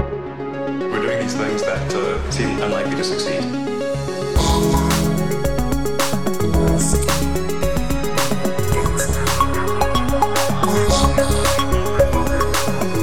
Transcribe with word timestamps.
We're 0.00 1.02
doing 1.02 1.20
these 1.20 1.34
things 1.34 1.62
that 1.62 1.94
uh, 1.94 2.30
seem 2.30 2.60
unlikely 2.62 2.96
to 2.96 3.04
succeed. 3.04 3.42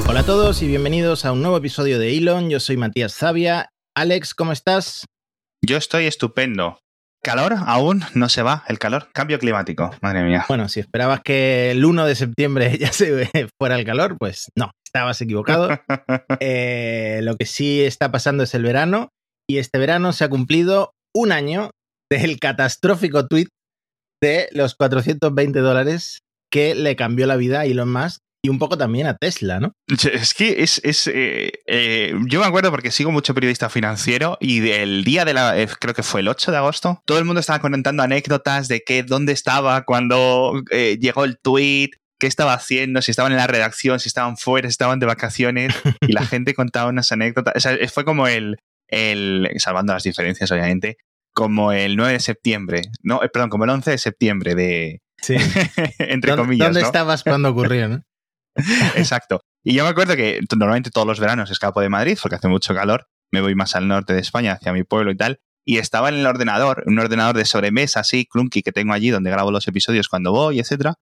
Hola 0.08 0.20
a 0.20 0.26
todos 0.26 0.62
y 0.62 0.68
bienvenidos 0.68 1.26
a 1.26 1.32
un 1.32 1.42
nuevo 1.42 1.58
episodio 1.58 2.00
de 2.00 2.18
Elon. 2.18 2.50
Yo 2.50 2.60
soy 2.60 2.78
Matías 2.78 3.16
Zavia. 3.16 3.70
Alex, 3.96 4.34
¿cómo 4.34 4.52
estás? 4.52 5.06
Yo 5.62 5.78
estoy 5.78 6.06
estupendo. 6.06 6.80
¿Calor? 7.24 7.54
Aún 7.68 8.04
no 8.16 8.30
se 8.30 8.42
va 8.42 8.64
el 8.68 8.80
calor. 8.80 9.10
Cambio 9.14 9.38
climático, 9.38 9.92
madre 10.02 10.24
mía. 10.24 10.44
Bueno, 10.48 10.68
si 10.70 10.80
esperabas 10.80 11.22
que 11.22 11.70
el 11.70 11.86
1 11.86 12.06
de 12.08 12.16
septiembre 12.16 12.76
ya 12.80 12.92
se 12.92 13.30
fuera 13.60 13.78
el 13.78 13.86
calor, 13.86 14.18
pues 14.18 14.50
no, 14.58 14.72
estabas 14.86 15.22
equivocado. 15.22 15.70
Eh, 16.40 17.20
lo 17.22 17.36
que 17.36 17.46
sí 17.46 17.82
está 17.82 18.12
pasando 18.12 18.44
es 18.44 18.56
el 18.56 18.64
verano 18.64 19.10
y 19.48 19.60
este 19.60 19.78
verano 19.78 20.12
se 20.12 20.24
ha 20.24 20.30
cumplido 20.30 20.94
un 21.14 21.32
año 21.32 21.70
del 22.10 22.40
catastrófico 22.40 23.28
tweet 23.28 23.48
de 24.22 24.50
los 24.52 24.74
420 24.76 25.60
dólares 25.60 26.20
que 26.52 26.74
le 26.74 26.96
cambió 26.96 27.28
la 27.28 27.36
vida 27.36 27.60
a 27.60 27.66
Elon 27.66 27.92
Musk 27.92 28.22
y 28.44 28.50
un 28.50 28.58
poco 28.58 28.78
también 28.78 29.06
a 29.06 29.18
Tesla, 29.18 29.60
¿no? 29.60 29.76
Es 29.88 30.34
que 30.34 30.64
es. 30.64 30.82
es 30.84 31.08
eh, 31.08 31.52
eh, 31.68 32.14
yo 32.28 32.40
me 32.40 32.48
acuerdo 32.48 32.72
porque 32.72 32.90
sigo 32.90 33.12
mucho 33.12 33.36
periodista 33.36 33.70
financiero 33.70 34.38
y 34.40 34.68
el 34.70 35.04
día 35.04 35.26
de 35.26 35.34
la. 35.34 35.60
eh, 35.60 35.68
creo 35.80 35.94
que 35.94 36.02
fue 36.02 36.22
el 36.22 36.28
8 36.28 36.52
de 36.52 36.58
agosto. 36.58 37.02
Todo 37.06 37.20
el 37.20 37.26
mundo 37.26 37.40
estaba 37.40 37.60
contando 37.60 38.02
anécdotas 38.02 38.68
de 38.68 38.82
que 38.82 39.04
dónde 39.04 39.34
estaba 39.34 39.84
cuando 39.84 40.64
eh, 40.72 40.98
llegó 41.00 41.24
el 41.24 41.38
tweet, 41.38 41.92
qué 42.20 42.26
estaba 42.26 42.54
haciendo, 42.54 43.04
si 43.04 43.12
estaban 43.12 43.32
en 43.32 43.38
la 43.38 43.48
redacción, 43.48 44.00
si 44.00 44.10
estaban 44.10 44.38
fuera, 44.38 44.68
si 44.68 44.72
estaban 44.72 45.00
de 45.00 45.06
vacaciones. 45.06 45.74
Y 46.02 46.14
la 46.14 46.26
gente 46.26 46.56
contaba 46.56 46.90
unas 46.90 47.12
anécdotas. 47.12 47.54
O 47.56 47.60
sea, 47.60 47.78
fue 47.90 48.06
como 48.06 48.28
el. 48.28 48.58
el 48.88 49.50
salvando 49.58 49.94
las 49.94 50.04
diferencias, 50.04 50.52
obviamente. 50.52 50.98
Como 51.34 51.72
el 51.72 51.96
9 51.96 52.14
de 52.14 52.20
septiembre. 52.20 52.82
No, 53.04 53.24
eh, 53.24 53.30
perdón, 53.30 53.50
como 53.50 53.66
el 53.66 53.70
11 53.70 53.92
de 53.92 53.98
septiembre 54.00 54.56
de. 54.56 55.02
Sí. 55.22 55.36
entre 56.00 56.32
¿Dónde, 56.32 56.44
comillas. 56.44 56.68
¿Dónde 56.70 56.82
¿no? 56.82 56.88
estabas 56.88 57.24
cuando 57.24 57.52
ocurrió, 57.52 57.88
no? 57.88 58.04
Exacto. 58.96 59.42
Y 59.64 59.74
yo 59.74 59.84
me 59.84 59.90
acuerdo 59.90 60.16
que 60.16 60.40
normalmente 60.56 60.90
todos 60.90 61.08
los 61.08 61.20
veranos 61.20 61.52
escapo 61.52 61.82
de 61.82 61.90
Madrid 61.90 62.18
porque 62.22 62.36
hace 62.36 62.48
mucho 62.48 62.74
calor, 62.74 63.08
me 63.32 63.42
voy 63.42 63.56
más 63.56 63.76
al 63.76 63.88
norte 63.88 64.14
de 64.14 64.20
España, 64.20 64.54
hacia 64.54 64.74
mi 64.74 64.84
pueblo 64.84 65.12
y 65.12 65.18
tal, 65.18 65.40
y 65.66 65.78
estaba 65.78 66.10
en 66.10 66.16
el 66.16 66.26
ordenador, 66.26 66.84
un 66.88 67.00
ordenador 67.00 67.38
de 67.38 67.46
sobremesa 67.46 68.02
así, 68.02 68.26
clunky, 68.26 68.64
que 68.64 68.72
tengo 68.72 68.94
allí 68.94 69.10
donde 69.10 69.30
grabo 69.30 69.52
los 69.52 69.68
episodios 69.68 70.08
cuando 70.08 70.32
voy, 70.32 70.60
etcétera. 70.60 70.96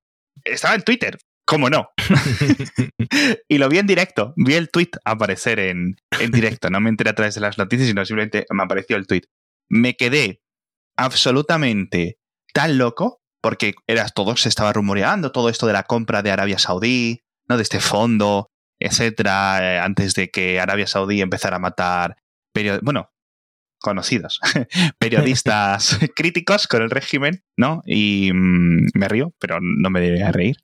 Estaba 0.43 0.75
en 0.75 0.83
Twitter, 0.83 1.17
¿cómo 1.45 1.69
no? 1.69 1.89
y 3.47 3.57
lo 3.57 3.69
vi 3.69 3.77
en 3.77 3.87
directo, 3.87 4.33
vi 4.35 4.55
el 4.55 4.69
tweet 4.69 4.91
aparecer 5.05 5.59
en, 5.59 5.95
en 6.19 6.31
directo, 6.31 6.69
no 6.69 6.81
me 6.81 6.89
enteré 6.89 7.11
a 7.11 7.15
través 7.15 7.35
de 7.35 7.41
las 7.41 7.57
noticias, 7.57 7.87
sino 7.87 8.05
simplemente 8.05 8.45
me 8.51 8.63
apareció 8.63 8.97
el 8.97 9.07
tweet. 9.07 9.23
Me 9.69 9.95
quedé 9.95 10.41
absolutamente 10.97 12.19
tan 12.53 12.77
loco 12.77 13.21
porque 13.41 13.73
era 13.87 14.07
todo 14.09 14.35
se 14.35 14.49
estaba 14.49 14.73
rumoreando 14.73 15.31
todo 15.31 15.49
esto 15.49 15.65
de 15.67 15.73
la 15.73 15.83
compra 15.83 16.21
de 16.21 16.31
Arabia 16.31 16.59
Saudí, 16.59 17.21
¿no? 17.49 17.57
De 17.57 17.63
este 17.63 17.79
fondo, 17.79 18.49
etcétera, 18.79 19.75
eh, 19.75 19.79
antes 19.79 20.13
de 20.13 20.29
que 20.29 20.59
Arabia 20.59 20.87
Saudí 20.87 21.21
empezara 21.21 21.57
a 21.57 21.59
matar 21.59 22.17
bueno, 22.81 23.09
conocidos, 23.79 24.39
periodistas 24.99 25.99
críticos 26.15 26.67
con 26.67 26.81
el 26.81 26.89
régimen, 26.89 27.43
¿no? 27.57 27.81
Y 27.85 28.31
mm, 28.33 28.89
me 28.93 29.07
río, 29.07 29.33
pero 29.39 29.59
no 29.61 29.89
me 29.89 30.01
debería 30.01 30.31
reír. 30.31 30.57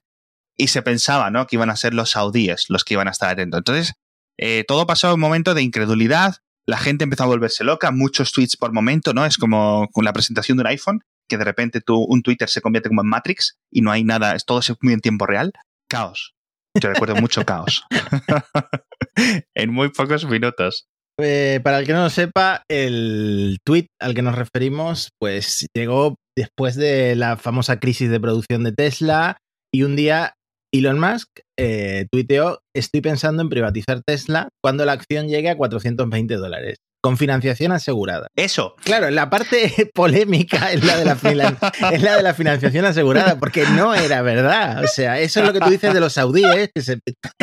Y 0.56 0.68
se 0.68 0.82
pensaba, 0.82 1.30
¿no? 1.30 1.46
Que 1.46 1.56
iban 1.56 1.70
a 1.70 1.76
ser 1.76 1.94
los 1.94 2.10
saudíes 2.10 2.66
los 2.68 2.84
que 2.84 2.94
iban 2.94 3.08
a 3.08 3.10
estar 3.10 3.30
atentos. 3.30 3.58
Entonces, 3.58 3.94
eh, 4.38 4.64
todo 4.66 4.86
pasó 4.86 5.08
en 5.08 5.14
un 5.14 5.20
momento 5.20 5.54
de 5.54 5.62
incredulidad, 5.62 6.36
la 6.66 6.78
gente 6.78 7.04
empezó 7.04 7.24
a 7.24 7.26
volverse 7.26 7.62
loca, 7.62 7.90
muchos 7.90 8.32
tweets 8.32 8.56
por 8.56 8.72
momento, 8.72 9.14
¿no? 9.14 9.24
Es 9.24 9.38
como 9.38 9.88
con 9.92 10.04
la 10.04 10.12
presentación 10.12 10.58
de 10.58 10.62
un 10.62 10.68
iPhone, 10.68 11.04
que 11.28 11.38
de 11.38 11.44
repente 11.44 11.80
tú, 11.80 12.04
un 12.08 12.22
Twitter 12.22 12.48
se 12.48 12.60
convierte 12.60 12.88
como 12.88 13.02
en 13.02 13.08
Matrix 13.08 13.58
y 13.70 13.82
no 13.82 13.90
hay 13.90 14.04
nada, 14.04 14.34
es 14.34 14.44
todo 14.44 14.60
muy 14.80 14.92
en 14.92 15.00
tiempo 15.00 15.26
real. 15.26 15.52
Caos. 15.88 16.35
Yo 16.80 16.88
recuerdo 16.90 17.16
mucho 17.16 17.44
caos. 17.44 17.84
en 19.54 19.72
muy 19.72 19.90
pocos 19.90 20.24
minutos. 20.26 20.86
Eh, 21.18 21.60
para 21.62 21.78
el 21.78 21.86
que 21.86 21.94
no 21.94 22.02
lo 22.02 22.10
sepa, 22.10 22.62
el 22.68 23.58
tweet 23.64 23.86
al 24.00 24.14
que 24.14 24.22
nos 24.22 24.34
referimos, 24.34 25.10
pues 25.18 25.66
llegó 25.74 26.16
después 26.36 26.76
de 26.76 27.16
la 27.16 27.36
famosa 27.38 27.80
crisis 27.80 28.10
de 28.10 28.20
producción 28.20 28.64
de 28.64 28.72
Tesla 28.72 29.38
y 29.72 29.84
un 29.84 29.96
día 29.96 30.34
Elon 30.74 30.98
Musk 30.98 31.28
eh, 31.58 32.06
tuiteó, 32.10 32.60
estoy 32.74 33.00
pensando 33.00 33.42
en 33.42 33.48
privatizar 33.48 34.02
Tesla 34.06 34.50
cuando 34.62 34.84
la 34.84 34.92
acción 34.92 35.28
llegue 35.28 35.48
a 35.48 35.56
420 35.56 36.34
dólares, 36.36 36.76
con 37.02 37.16
financiación 37.16 37.70
asegurada. 37.72 38.26
Eso. 38.34 38.74
Claro, 38.82 39.10
la 39.10 39.30
parte 39.30 39.90
polémica 39.94 40.72
es 40.72 40.82
la, 40.84 40.96
de 40.96 41.04
la 41.04 41.16
finan- 41.16 41.58
es 41.92 42.02
la 42.02 42.16
de 42.16 42.22
la 42.22 42.34
financiación 42.34 42.84
asegurada, 42.84 43.38
porque 43.38 43.64
no 43.74 43.94
era 43.94 44.22
verdad. 44.22 44.82
O 44.82 44.88
sea, 44.88 45.20
eso 45.20 45.40
es 45.40 45.46
lo 45.46 45.52
que 45.52 45.60
tú 45.60 45.70
dices 45.70 45.94
de 45.94 46.00
los 46.00 46.14
saudíes, 46.14 46.70
que, 46.74 46.82
se, 46.82 46.98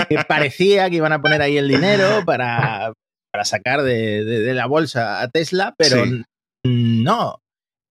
que 0.09 0.17
parecía 0.27 0.89
que 0.89 0.97
iban 0.97 1.13
a 1.13 1.21
poner 1.21 1.41
ahí 1.41 1.57
el 1.57 1.67
dinero 1.69 2.23
para, 2.25 2.91
para 3.31 3.45
sacar 3.45 3.83
de, 3.83 4.25
de- 4.25 4.39
de 4.41 4.53
la 4.53 4.65
bolsa 4.65 5.21
a 5.21 5.29
Tesla, 5.29 5.73
pero 5.77 6.03
Sí. 6.05 6.23
no. 6.65 7.39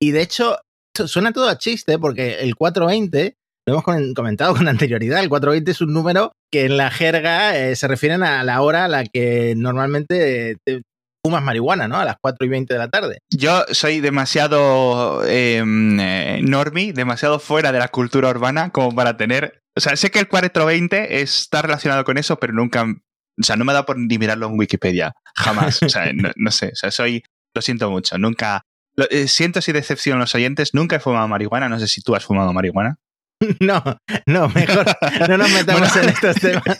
Y 0.00 0.10
de 0.10 0.22
hecho, 0.22 0.58
su- 0.96 1.08
suena 1.08 1.32
todo 1.32 1.48
a 1.48 1.58
chiste, 1.58 1.98
porque 1.98 2.40
el 2.40 2.54
420, 2.56 3.34
lo 3.66 3.74
hemos 3.74 3.84
comentado 4.14 4.54
con 4.54 4.66
anterioridad, 4.68 5.20
el 5.20 5.28
420 5.28 5.70
es 5.70 5.80
un 5.80 5.92
número 5.94 6.32
que 6.52 6.64
en 6.66 6.76
la 6.76 6.90
jerga 6.90 7.56
eh, 7.56 7.76
se 7.76 7.88
refieren 7.88 8.22
a 8.24 8.42
la 8.44 8.60
hora 8.60 8.84
a 8.84 8.88
la 8.88 9.04
que 9.04 9.54
normalmente 9.56 10.56
te 10.66 10.82
fumas 11.24 11.42
marihuana, 11.42 11.86
¿no? 11.86 11.98
A 11.98 12.04
las 12.04 12.16
4 12.20 12.44
y 12.46 12.48
20 12.48 12.74
de 12.74 12.78
la 12.78 12.88
tarde. 12.88 13.18
Yo 13.30 13.64
soy 13.70 14.00
demasiado 14.00 15.22
eh, 15.24 15.62
eh, 15.64 16.40
normie, 16.42 16.92
demasiado 16.92 17.38
fuera 17.38 17.70
de 17.70 17.78
la 17.78 17.88
cultura 17.88 18.28
urbana 18.30 18.70
como 18.70 18.94
para 18.94 19.16
tener... 19.16 19.60
O 19.76 19.80
sea, 19.80 19.94
sé 19.96 20.10
que 20.10 20.18
el 20.18 20.28
420 20.28 21.22
está 21.22 21.62
relacionado 21.62 22.04
con 22.04 22.18
eso, 22.18 22.38
pero 22.38 22.52
nunca... 22.52 22.82
O 22.82 23.42
sea, 23.44 23.56
no 23.56 23.64
me 23.64 23.70
ha 23.72 23.74
dado 23.74 23.86
por 23.86 23.98
ni 23.98 24.18
mirarlo 24.18 24.46
en 24.48 24.58
Wikipedia. 24.58 25.14
Jamás. 25.36 25.82
O 25.82 25.88
sea, 25.88 26.12
no, 26.12 26.30
no 26.36 26.50
sé. 26.50 26.70
O 26.72 26.76
sea, 26.76 26.90
soy... 26.90 27.22
Lo 27.54 27.62
siento 27.62 27.88
mucho. 27.90 28.18
Nunca... 28.18 28.62
lo- 28.96 29.08
eh, 29.10 29.28
siento 29.28 29.62
si 29.62 29.70
decepciono 29.72 30.16
a 30.18 30.24
los 30.24 30.34
oyentes. 30.34 30.74
Nunca 30.74 30.96
he 30.96 31.00
fumado 31.00 31.28
marihuana. 31.28 31.68
No 31.68 31.78
sé 31.78 31.86
si 31.86 32.02
tú 32.02 32.16
has 32.16 32.24
fumado 32.24 32.52
marihuana. 32.52 32.96
No, 33.58 33.82
no, 34.26 34.48
mejor 34.50 34.86
no 35.28 35.36
nos 35.36 35.50
metamos 35.50 35.92
Bueno. 35.94 36.02
en 36.08 36.14
estos 36.14 36.36
temas. 36.40 36.78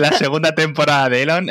La 0.00 0.10
segunda 0.12 0.52
temporada 0.52 1.08
de 1.08 1.22
Elon. 1.22 1.46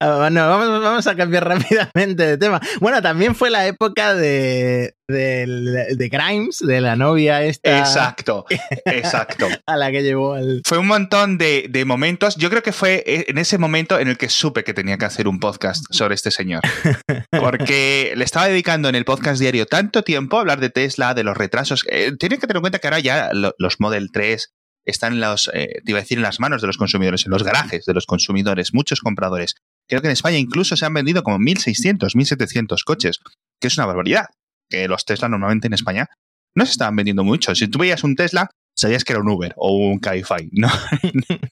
Ah, 0.00 0.28
no, 0.30 0.48
vamos, 0.48 0.82
vamos 0.82 1.06
a 1.06 1.14
cambiar 1.16 1.44
rápidamente 1.48 2.26
de 2.26 2.38
tema. 2.38 2.60
Bueno, 2.80 3.00
también 3.02 3.34
fue 3.34 3.50
la 3.50 3.66
época 3.66 4.14
de, 4.14 4.94
de, 5.08 5.86
de 5.96 6.08
Grimes, 6.08 6.58
de 6.58 6.80
la 6.80 6.96
novia 6.96 7.42
esta 7.42 7.78
Exacto. 7.78 8.44
Exacto. 8.84 9.48
a 9.66 9.76
la 9.76 9.90
que 9.90 10.02
llevó 10.02 10.34
al... 10.34 10.62
Fue 10.66 10.78
un 10.78 10.86
montón 10.86 11.38
de, 11.38 11.66
de 11.70 11.84
momentos. 11.84 12.36
Yo 12.36 12.50
creo 12.50 12.62
que 12.62 12.72
fue 12.72 13.02
en 13.06 13.38
ese 13.38 13.58
momento 13.58 13.98
en 13.98 14.08
el 14.08 14.18
que 14.18 14.28
supe 14.28 14.64
que 14.64 14.74
tenía 14.74 14.98
que 14.98 15.04
hacer 15.04 15.28
un 15.28 15.40
podcast 15.40 15.84
sobre 15.90 16.14
este 16.14 16.30
señor. 16.30 16.62
Porque 17.30 18.12
le 18.16 18.24
estaba 18.24 18.48
dedicando 18.48 18.88
en 18.88 18.94
el 18.94 19.04
podcast 19.04 19.40
diario 19.40 19.66
tanto 19.66 20.02
tiempo 20.02 20.36
a 20.36 20.40
hablar 20.40 20.60
de 20.60 20.70
Tesla, 20.70 21.14
de 21.14 21.24
los 21.24 21.36
retrasos. 21.36 21.84
Eh, 21.90 22.12
Tienen 22.18 22.38
que 22.40 22.46
tener 22.46 22.58
en 22.58 22.62
cuenta 22.62 22.78
que 22.78 22.86
ahora 22.86 23.00
ya 23.00 23.30
lo- 23.32 23.54
los 23.58 23.80
Model 23.80 24.10
3 24.12 24.52
están 24.84 25.14
en 25.14 25.20
los, 25.20 25.50
eh, 25.52 25.80
te 25.84 25.90
iba 25.90 25.98
a 25.98 26.02
decir, 26.02 26.18
en 26.18 26.22
las 26.22 26.38
manos 26.38 26.60
de 26.60 26.68
los 26.68 26.76
consumidores, 26.76 27.26
en 27.26 27.32
los 27.32 27.42
garajes 27.42 27.84
de 27.86 27.94
los 27.94 28.06
consumidores, 28.06 28.72
muchos 28.72 29.00
compradores. 29.00 29.56
Creo 29.88 30.00
que 30.00 30.08
en 30.08 30.12
España 30.12 30.38
incluso 30.38 30.76
se 30.76 30.84
han 30.84 30.94
vendido 30.94 31.22
como 31.22 31.38
1.600, 31.38 32.14
1.700 32.14 32.82
coches, 32.84 33.18
que 33.60 33.68
es 33.68 33.76
una 33.78 33.86
barbaridad. 33.86 34.26
Que 34.68 34.88
los 34.88 35.04
Tesla 35.04 35.28
normalmente 35.28 35.68
en 35.68 35.74
España 35.74 36.08
no 36.56 36.64
se 36.66 36.72
estaban 36.72 36.96
vendiendo 36.96 37.22
mucho. 37.22 37.54
Si 37.54 37.68
tú 37.68 37.78
veías 37.78 38.02
un 38.02 38.16
Tesla, 38.16 38.50
sabías 38.76 39.04
que 39.04 39.12
era 39.12 39.22
un 39.22 39.28
Uber 39.28 39.52
o 39.56 39.72
un 39.76 39.98
Cabify. 40.00 40.48
No, 40.52 40.68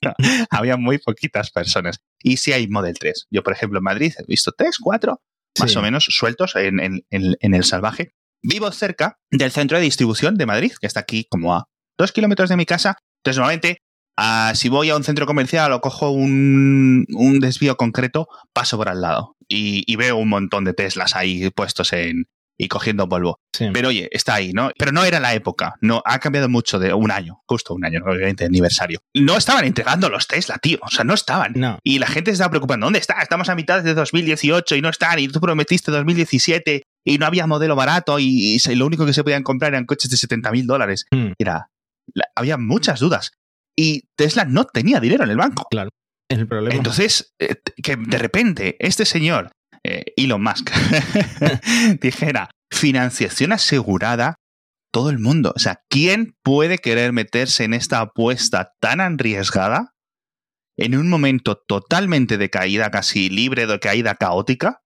no, 0.03 0.15
había 0.50 0.77
muy 0.77 0.99
poquitas 0.99 1.50
personas. 1.50 1.99
Y 2.23 2.39
si 2.39 2.53
hay 2.53 2.67
Model 2.69 2.97
3. 2.99 3.26
Yo, 3.31 3.43
por 3.43 3.53
ejemplo, 3.53 3.79
en 3.79 3.85
Madrid 3.85 4.12
he 4.19 4.25
visto 4.26 4.53
3, 4.56 4.79
4, 4.81 5.20
más 5.61 5.70
Sí. 5.70 5.79
o 5.79 5.82
menos, 5.82 6.06
sueltos 6.11 6.56
en, 6.56 6.81
en- 6.81 7.05
en- 7.11 7.37
en 7.38 7.55
el 7.55 7.64
salvaje. 7.64 8.11
Vivo 8.43 8.70
cerca 8.73 9.17
del 9.31 9.53
centro 9.53 9.79
de 9.79 9.85
distribución 9.85 10.35
de 10.37 10.47
Madrid, 10.47 10.73
que 10.81 10.87
está 10.87 11.00
aquí 11.00 11.26
como 11.31 11.55
a 11.55 11.67
dos 11.99 12.11
kilómetros 12.12 12.50
de 12.50 12.56
mi 12.56 12.67
casa. 12.67 12.99
Entonces, 13.23 13.38
normalmente, 13.38 13.79
ah, 14.16 14.52
si 14.55 14.69
voy 14.69 14.90
a 14.90 14.96
un 14.96 15.05
centro 15.05 15.26
comercial 15.26 15.72
o 15.72 15.81
cojo 15.81 16.11
un, 16.11 17.06
un 17.14 17.40
desvío 17.40 17.76
concreto, 17.76 18.28
paso 18.52 18.76
por 18.76 18.88
al 18.88 19.00
lado 19.00 19.37
y, 19.49 19.84
y 19.90 19.96
veo 19.96 20.16
un 20.16 20.28
montón 20.28 20.64
de 20.64 20.75
Teslas 20.75 21.14
ahí 21.16 21.50
puestos 21.50 21.93
en 21.93 22.25
y 22.56 22.69
cogiendo 22.69 23.08
polvo. 23.08 23.40
Sí. 23.52 23.66
Pero 23.75 23.88
oye, 23.88 24.08
está 24.12 24.34
ahí, 24.34 24.52
¿no? 24.52 24.70
Pero 24.78 24.93
no 24.93 25.02
era 25.05 25.19
la 25.19 25.34
época. 25.34 25.75
No, 25.81 26.00
ha 26.05 26.20
cambiado 26.20 26.49
mucho 26.49 26.78
de 26.78 26.94
un 26.94 27.11
año, 27.11 27.40
justo 27.49 27.75
un 27.75 27.84
año, 27.84 28.00
obviamente, 28.06 28.44
aniversario. 28.44 29.00
No 29.12 29.37
estaban 29.37 29.64
entregando 29.64 30.08
los 30.08 30.28
Tesla, 30.28 30.58
tío. 30.58 30.78
O 30.82 30.88
sea, 30.88 31.02
no 31.02 31.14
estaban. 31.14 31.55
No. 31.56 31.81
Y 31.82 31.99
la 31.99 32.06
gente 32.06 32.31
se 32.31 32.34
estaba 32.34 32.50
preocupando. 32.50 32.87
¿Dónde 32.87 33.00
está? 33.00 33.14
Estamos 33.20 33.49
a 33.49 33.56
mitad 33.56 33.82
de 33.82 33.93
2018 33.94 34.76
y 34.76 34.81
no 34.82 34.88
están. 34.88 35.19
Y 35.19 35.26
tú 35.26 35.40
prometiste 35.40 35.90
2017 35.90 36.82
y 37.05 37.19
no 37.19 37.26
había 37.26 37.49
modelo 37.49 37.75
barato 37.75 38.20
y, 38.20 38.58
lo 38.76 38.87
único 38.87 39.05
que 39.05 39.12
se 39.12 39.25
podían 39.25 39.43
comprar 39.43 39.72
eran 39.72 39.84
coches 39.84 40.08
de 40.12 40.17
70 40.17 40.52
mil 40.52 40.67
dólares. 40.69 41.06
Era, 41.38 41.70
la- 42.14 42.28
había 42.37 42.56
muchas 42.56 43.00
dudas. 43.00 43.32
Y 43.76 44.03
Tesla 44.17 44.44
no 44.44 44.65
tenía 44.65 45.00
dinero 45.00 45.25
en 45.25 45.31
el 45.31 45.37
banco. 45.37 45.67
Claro. 45.71 45.91
Es 46.29 46.38
el 46.38 46.47
problema. 46.47 46.75
Entonces, 46.75 47.35
eh, 47.38 47.56
que 47.82 47.97
de 47.97 48.19
repente 48.19 48.76
este 48.79 49.05
señor, 49.05 49.50
eh, 49.82 50.05
Elon 50.17 50.43
Musk, 50.43 50.71
dijera 52.00 52.50
financiación 52.71 53.53
asegurada, 53.53 54.37
todo 54.94 55.11
el 55.11 55.19
mundo. 55.19 55.53
O 55.56 55.59
sea, 55.59 55.81
¿quién 55.91 56.37
puede 56.44 56.79
querer 56.79 57.12
meterse 57.12 57.65
en 57.65 57.75
esta 57.75 57.99
apuesta 57.99 58.75
tan 58.81 59.00
arriesgada 59.00 59.93
en 60.77 60.97
un 60.97 61.09
momento 61.09 61.61
totalmente 61.67 62.38
de 62.38 62.49
caída, 62.49 62.93
casi 62.93 63.29
libre 63.29 63.67
de 63.67 63.81
caída 63.81 64.15
caótica? 64.15 64.82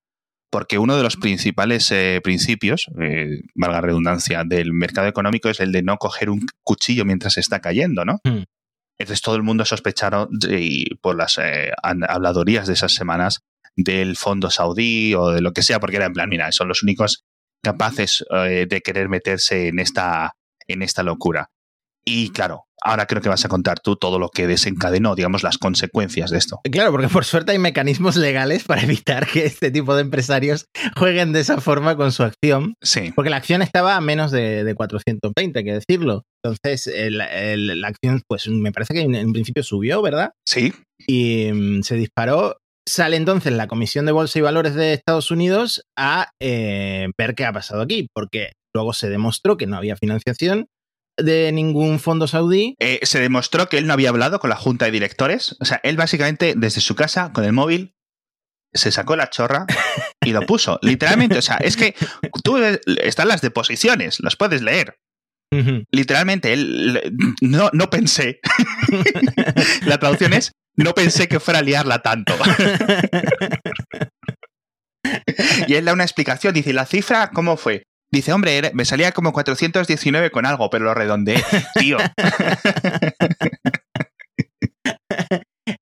Porque 0.50 0.79
uno 0.79 0.96
de 0.96 1.02
los 1.02 1.17
principales 1.17 1.93
eh, 1.93 2.20
principios, 2.25 2.87
eh, 2.99 3.43
valga 3.55 3.82
redundancia, 3.82 4.44
del 4.44 4.73
mercado 4.73 5.08
económico 5.08 5.50
es 5.50 5.61
el 5.61 5.73
de 5.73 5.82
no 5.82 5.99
coger 5.99 6.31
un 6.31 6.46
cuchillo 6.64 7.05
mientras 7.05 7.37
está 7.37 7.61
cayendo, 7.61 8.06
¿no? 8.06 8.19
Hmm. 8.25 8.44
Entonces 8.98 9.22
todo 9.22 9.36
el 9.36 9.42
mundo 9.42 9.64
sospecharon 9.64 10.28
y 10.48 10.94
por 10.96 11.16
las 11.16 11.38
eh, 11.38 11.72
habladorías 11.82 12.66
de 12.66 12.74
esas 12.74 12.92
semanas 12.92 13.42
del 13.76 14.16
fondo 14.16 14.50
saudí 14.50 15.14
o 15.14 15.30
de 15.30 15.40
lo 15.40 15.52
que 15.52 15.62
sea, 15.62 15.78
porque 15.78 15.96
era 15.96 16.06
en 16.06 16.12
plan, 16.12 16.28
mira, 16.28 16.50
son 16.50 16.68
los 16.68 16.82
únicos 16.82 17.24
capaces 17.62 18.24
eh, 18.30 18.66
de 18.68 18.80
querer 18.80 19.08
meterse 19.08 19.68
en 19.68 19.78
esta, 19.78 20.36
en 20.66 20.82
esta 20.82 21.02
locura. 21.02 21.50
Y 22.04 22.30
claro, 22.30 22.68
ahora 22.82 23.06
creo 23.06 23.20
que 23.22 23.28
vas 23.28 23.44
a 23.44 23.48
contar 23.48 23.80
tú 23.80 23.96
todo 23.96 24.19
lo 24.19 24.28
que 24.28 24.46
desencadenó, 24.46 25.14
digamos, 25.14 25.42
las 25.42 25.58
consecuencias 25.58 26.30
de 26.30 26.38
esto. 26.38 26.60
Claro, 26.70 26.90
porque 26.92 27.08
por 27.08 27.25
suerte 27.25 27.52
hay 27.52 27.58
mecanismos 27.58 28.16
legales 28.16 28.64
para 28.64 28.82
evitar 28.82 29.26
que 29.26 29.44
este 29.46 29.70
tipo 29.70 29.94
de 29.94 30.02
empresarios 30.02 30.66
jueguen 30.96 31.32
de 31.32 31.40
esa 31.40 31.60
forma 31.60 31.96
con 31.96 32.12
su 32.12 32.22
acción. 32.22 32.75
Sí, 32.82 33.12
Porque 33.14 33.30
la 33.30 33.36
acción 33.36 33.62
estaba 33.62 33.96
a 33.96 34.00
menos 34.00 34.30
de, 34.30 34.64
de 34.64 34.75
420, 34.75 35.58
hay 35.58 35.64
que 35.64 35.72
decirlo. 35.75 36.22
Entonces, 36.44 36.86
el- 36.86 37.20
el- 37.20 37.80
la 37.80 37.88
acción, 37.88 38.22
pues 38.28 38.48
me 38.48 38.72
parece 38.72 38.94
que 38.94 39.00
en, 39.00 39.14
en 39.14 39.32
principio 39.32 39.62
subió, 39.62 40.00
¿verdad? 40.02 40.32
sí, 40.46 40.72
Y 41.06 41.50
mm, 41.52 41.82
se 41.82 41.96
disparó. 41.96 42.56
Sale 42.88 43.16
entonces 43.16 43.52
la 43.52 43.66
Comisión 43.66 44.06
de 44.06 44.12
Bolsa 44.12 44.38
y 44.38 44.42
Valores 44.42 44.74
de 44.74 44.94
Estados 44.94 45.31
Unidos 45.31 45.82
a 45.98 46.31
eh, 46.40 47.08
ver 47.19 47.34
qué 47.34 47.44
ha 47.44 47.52
pasado 47.52 47.82
aquí, 47.82 48.08
porque 48.14 48.52
luego 48.74 48.94
se 48.94 49.10
demostró 49.10 49.56
que 49.58 49.66
no 49.66 49.76
había 49.76 49.96
financiación 49.96 50.66
de 51.19 51.53
ningún 51.53 52.00
fondo 52.00 52.26
saudí. 52.26 52.75
Eh, 52.79 53.00
se 53.03 53.20
demostró 53.20 53.69
que 53.69 53.79
él 53.79 53.87
no 53.87 53.93
había 53.93 54.09
hablado 54.09 54.41
con 54.41 54.50
la 54.50 54.56
junta 54.56 54.87
de 54.87 54.91
directores. 54.91 55.56
O 55.61 55.65
sea, 55.65 55.81
él 55.82 55.97
básicamente 55.97 56.55
desde 56.56 56.81
su 56.81 56.94
casa, 56.94 57.32
con 57.32 57.44
el 57.44 57.53
móvil, 57.53 57.94
se 58.73 58.93
sacó 58.93 59.17
la 59.17 59.31
chorra 59.31 59.67
y 60.25 60.32
lo 60.32 60.43
puso. 60.43 60.79
Literalmente, 60.82 61.38
o 61.38 61.43
sea, 61.43 61.56
es 61.56 61.76
que 61.76 61.94
tú 62.43 62.59
están 63.03 63.29
las 63.29 63.41
deposiciones, 63.41 64.19
las 64.20 64.37
puedes 64.37 64.62
leer. 64.62 64.99
Literalmente, 65.91 66.53
él 66.53 67.15
no, 67.41 67.70
no 67.73 67.88
pensé. 67.88 68.41
la 69.87 69.99
traducción 69.99 70.35
es 70.35 70.53
no 70.79 70.94
pensé 70.94 71.26
que 71.26 71.41
fuera 71.41 71.59
a 71.59 71.62
liarla 71.62 72.03
tanto. 72.03 72.35
y 75.67 75.75
él 75.75 75.85
da 75.85 75.93
una 75.93 76.05
explicación, 76.05 76.55
dice, 76.55 76.70
¿y 76.70 76.75
la 76.75 76.87
cifra 76.87 77.31
cómo 77.31 77.56
fue? 77.56 77.82
Dice, 78.10 78.32
hombre, 78.32 78.70
me 78.75 78.84
salía 78.84 79.12
como 79.12 79.32
419 79.32 80.31
con 80.31 80.46
algo, 80.46 80.70
pero 80.70 80.84
lo 80.87 80.94
redondeé. 80.94 81.43
Tío, 81.78 81.99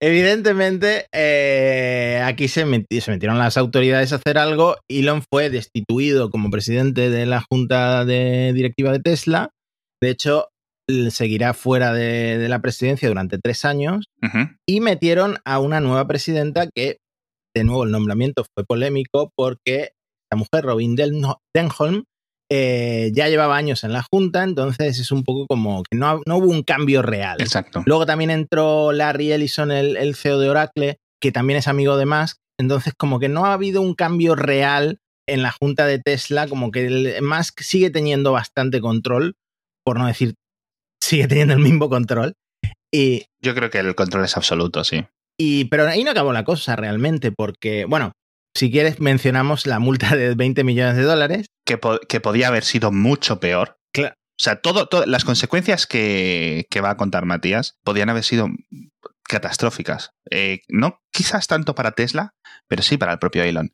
Evidentemente, 0.01 1.07
eh, 1.13 2.21
aquí 2.25 2.49
se, 2.49 2.67
meti- 2.67 3.01
se 3.01 3.11
metieron 3.13 3.39
las 3.39 3.57
autoridades 3.57 4.13
a 4.13 4.17
hacer 4.17 4.37
algo. 4.39 4.77
Elon 4.89 5.23
fue 5.31 5.49
destituido 5.51 6.31
como 6.31 6.51
presidente 6.51 7.09
de 7.09 7.25
la 7.27 7.43
junta 7.49 8.05
de 8.05 8.53
directiva 8.53 8.93
de 8.93 9.01
Tesla. 9.01 9.51
De 10.03 10.11
hecho, 10.11 10.49
seguirá 11.11 11.55
fuera 11.55 11.93
de, 11.93 12.37
de 12.39 12.49
la 12.49 12.61
presidencia 12.61 13.09
durante 13.09 13.39
tres 13.39 13.65
años. 13.65 14.07
Y 14.69 14.81
metieron 14.81 15.39
a 15.45 15.61
una 15.61 15.81
nueva 15.81 16.07
presidenta 16.07 16.67
que, 16.75 16.99
de 17.55 17.65
nuevo, 17.65 17.85
el 17.85 17.93
nombramiento 17.93 18.45
fue 18.55 18.65
polémico 18.67 19.31
porque 19.37 19.91
la 20.33 20.37
mujer, 20.39 20.65
Robin 20.65 20.97
Den- 20.97 21.23
Denholm, 21.55 22.05
eh, 22.51 23.11
ya 23.15 23.29
llevaba 23.29 23.57
años 23.57 23.85
en 23.85 23.93
la 23.93 24.03
junta. 24.03 24.43
Entonces 24.45 24.99
es 24.99 25.11
un 25.13 25.25
poco 25.25 25.47
como 25.47 25.83
que 25.83 25.97
no, 25.97 26.21
no 26.27 26.37
hubo 26.37 26.47
un 26.51 26.63
cambio 26.63 27.03
real. 27.03 27.41
Exacto. 27.41 27.83
Luego 27.87 28.07
también 28.07 28.31
entró 28.31 28.93
Larry 28.93 29.33
Ellison, 29.33 29.71
el, 29.71 29.97
el 29.97 30.15
CEO 30.15 30.39
de 30.39 30.49
Oracle, 30.51 30.97
que 31.21 31.33
también 31.33 31.59
es 31.59 31.69
amigo 31.69 31.97
de 31.97 32.07
Musk. 32.07 32.39
Entonces, 32.59 32.95
como 32.97 33.19
que 33.21 33.29
no 33.29 33.47
ha 33.47 33.53
habido 33.53 33.83
un 33.83 33.95
cambio 33.95 34.35
real 34.35 34.99
en 35.29 35.43
la 35.43 35.51
junta 35.51 35.87
de 35.87 35.99
Tesla, 35.99 36.47
como 36.49 36.71
que 36.71 36.87
el- 36.87 37.23
Musk 37.23 37.61
sigue 37.61 37.91
teniendo 37.91 38.33
bastante 38.33 38.81
control, 38.81 39.35
por 39.85 39.99
no 39.99 40.07
decir, 40.07 40.35
sigue 41.03 41.27
teniendo 41.29 41.55
el 41.55 41.61
mismo 41.61 41.89
control. 41.89 42.35
Y, 42.95 43.25
Yo 43.43 43.55
creo 43.55 43.69
que 43.71 43.79
el 43.81 43.95
control 43.95 44.25
es 44.25 44.37
absoluto, 44.37 44.85
sí. 44.85 45.05
y, 45.39 45.65
pero 45.67 45.87
ahí 45.89 46.05
no 46.05 46.13
acabó 46.13 46.33
la 46.33 46.45
cosa 46.45 46.77
realmente, 46.77 47.33
porque, 47.33 47.85
bueno, 47.85 48.13
si 48.57 48.71
quieres, 48.71 49.01
mencionamos 49.01 49.67
la 49.67 49.79
multa 49.79 50.17
de 50.17 50.35
20 50.35 50.65
millones 50.65 50.97
de 50.97 51.03
dólares. 51.03 51.47
Que, 51.65 51.79
po- 51.79 52.01
que 52.09 52.21
podía 52.21 52.49
haber 52.49 52.65
sido 52.65 52.91
mucho 52.93 53.39
peor. 53.41 53.79
Claro. 53.93 54.15
O 54.19 54.43
sea, 54.43 54.57
todo, 54.61 54.87
todo- 54.87 55.07
las 55.07 55.25
consecuencias 55.25 55.87
que, 55.87 56.67
que 56.71 56.81
va 56.81 56.91
a 56.91 56.97
contar 56.97 57.25
Matías 57.25 57.77
podían 57.85 58.11
haber 58.11 58.25
sido 58.25 58.49
catastróficas. 59.29 60.11
Eh, 60.31 60.61
no 60.69 61.01
quizás 61.13 61.47
tanto 61.47 61.75
para 61.75 61.93
Tesla, 61.93 62.35
pero 62.69 62.83
sí 62.83 62.97
para 62.97 63.13
el 63.13 63.19
propio 63.19 63.43
Elon. 63.43 63.73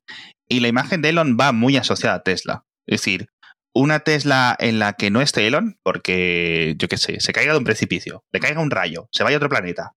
Y 0.48 0.60
la 0.60 0.68
imagen 0.68 1.02
de 1.02 1.10
Elon 1.10 1.36
va 1.40 1.52
muy 1.52 1.76
asociada 1.76 2.16
a 2.16 2.22
Tesla. 2.22 2.64
Es 2.86 3.00
decir, 3.00 3.28
una 3.74 4.00
Tesla 4.00 4.56
en 4.58 4.78
la 4.78 4.94
que 4.94 5.10
no 5.10 5.20
esté 5.20 5.46
Elon, 5.46 5.78
porque, 5.82 6.74
yo 6.78 6.88
qué 6.88 6.96
sé, 6.96 7.20
se 7.20 7.32
caiga 7.32 7.52
de 7.52 7.58
un 7.58 7.64
precipicio, 7.64 8.24
le 8.32 8.40
caiga 8.40 8.60
un 8.60 8.70
rayo, 8.70 9.08
se 9.12 9.24
vaya 9.24 9.36
a 9.36 9.38
otro 9.38 9.48
planeta. 9.48 9.92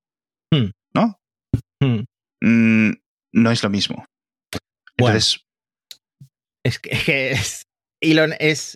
Hmm. 0.53 0.69
¿No? 0.93 1.19
Hmm. 1.81 2.03
Mm, 2.41 2.93
no 3.33 3.51
es 3.51 3.63
lo 3.63 3.69
mismo. 3.69 4.05
Bueno. 4.97 5.15
Entonces, 5.15 5.41
Es 6.65 6.79
que, 6.79 6.89
es 6.93 7.03
que 7.03 7.31
es- 7.31 7.63
Elon 8.01 8.33
es, 8.39 8.75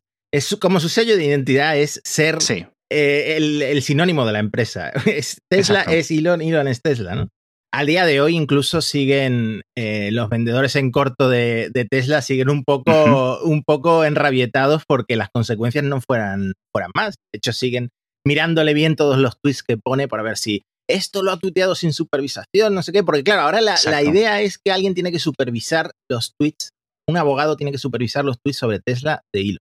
como 0.59 0.79
su 0.79 0.89
sello 0.89 1.15
de 1.17 1.25
identidad, 1.25 1.77
es 1.77 2.01
ser 2.03 2.41
sí, 2.41 2.65
eh, 2.91 3.35
el, 3.37 3.61
el 3.61 3.81
sinónimo 3.81 4.25
de 4.25 4.33
la 4.33 4.39
empresa. 4.39 4.91
Es- 5.05 5.37
Tesla 5.49 5.79
Exacto. 5.79 5.91
es 5.99 6.11
Elon, 6.11 6.41
Elon 6.41 6.67
es 6.67 6.81
Tesla, 6.81 7.15
¿no? 7.15 7.27
Al 7.71 7.85
día 7.85 8.03
de 8.07 8.19
hoy 8.19 8.35
incluso 8.35 8.81
siguen 8.81 9.61
eh, 9.77 10.09
los 10.11 10.27
vendedores 10.29 10.75
en 10.75 10.89
corto 10.89 11.29
de, 11.29 11.69
de 11.71 11.85
Tesla 11.85 12.23
siguen 12.23 12.49
un 12.49 12.63
poco, 12.63 13.43
un 13.43 13.61
poco 13.63 14.03
enrabietados 14.05 14.83
porque 14.87 15.15
las 15.15 15.29
consecuencias 15.31 15.83
no 15.83 16.01
fueran, 16.01 16.53
fueran 16.73 16.89
más. 16.95 17.17
De 17.31 17.37
hecho, 17.37 17.53
siguen 17.53 17.89
mirándole 18.25 18.73
bien 18.73 18.95
todos 18.95 19.19
los 19.19 19.39
tweets 19.39 19.61
que 19.61 19.77
pone 19.77 20.07
para 20.07 20.23
ver 20.23 20.37
si 20.37 20.63
esto 20.89 21.23
lo 21.23 21.31
ha 21.31 21.37
tuiteado 21.37 21.75
sin 21.75 21.93
supervisación, 21.93 22.73
no 22.73 22.83
sé 22.83 22.91
qué. 22.91 23.03
Porque 23.03 23.23
claro, 23.23 23.43
ahora 23.43 23.61
la, 23.61 24.03
idea 24.03 24.41
es 24.41 24.57
que 24.57 24.71
alguien 24.71 24.93
tiene 24.93 25.11
que 25.11 25.19
supervisar 25.19 25.91
los 26.09 26.33
tweets, 26.37 26.71
un 27.07 27.17
abogado 27.17 27.55
tiene 27.55 27.71
que 27.71 27.77
supervisar 27.77 28.25
los 28.25 28.37
tweets 28.43 28.57
sobre 28.57 28.79
Tesla 28.79 29.21
de 29.33 29.41
Elon. 29.41 29.57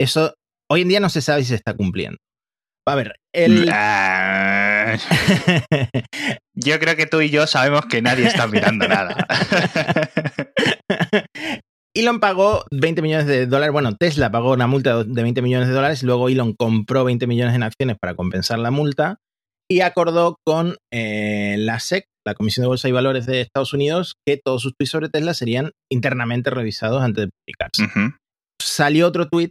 Eso 0.00 0.34
hoy 0.70 0.82
en 0.82 0.88
día 0.88 1.00
no 1.00 1.08
se 1.08 1.22
sabe 1.22 1.42
si 1.42 1.48
se 1.48 1.54
está 1.54 1.74
cumpliendo. 1.74 2.18
A 2.88 2.94
ver, 2.94 3.14
el... 3.32 3.68
Ah, 3.72 4.96
yo 6.54 6.78
creo 6.80 6.96
que 6.96 7.06
tú 7.06 7.20
y 7.20 7.30
yo 7.30 7.46
sabemos 7.46 7.86
que 7.86 8.02
nadie 8.02 8.26
está 8.26 8.46
mirando 8.46 8.88
nada. 8.88 9.16
Elon 11.94 12.20
pagó 12.20 12.64
20 12.72 13.02
millones 13.02 13.26
de 13.26 13.46
dólares. 13.46 13.72
Bueno, 13.72 13.94
Tesla 13.96 14.30
pagó 14.30 14.52
una 14.52 14.66
multa 14.66 15.04
de 15.04 15.22
20 15.22 15.42
millones 15.42 15.68
de 15.68 15.74
dólares. 15.74 16.02
Luego 16.02 16.28
Elon 16.28 16.54
compró 16.54 17.04
20 17.04 17.26
millones 17.26 17.54
en 17.54 17.62
acciones 17.62 17.96
para 18.00 18.14
compensar 18.14 18.58
la 18.58 18.70
multa 18.70 19.18
y 19.70 19.82
acordó 19.82 20.36
con 20.44 20.76
eh, 20.92 21.54
la 21.58 21.78
SEC, 21.78 22.04
la 22.26 22.34
Comisión 22.34 22.64
de 22.64 22.68
Bolsa 22.68 22.88
y 22.88 22.92
Valores 22.92 23.24
de 23.26 23.40
Estados 23.40 23.72
Unidos, 23.72 24.14
que 24.26 24.40
todos 24.44 24.62
sus 24.62 24.74
tweets 24.76 24.90
sobre 24.90 25.08
Tesla 25.08 25.32
serían 25.32 25.70
internamente 25.90 26.50
revisados 26.50 27.02
antes 27.02 27.26
de 27.26 27.30
publicarse. 27.30 28.12
Salió 28.60 29.06
otro 29.06 29.28
tweet 29.28 29.50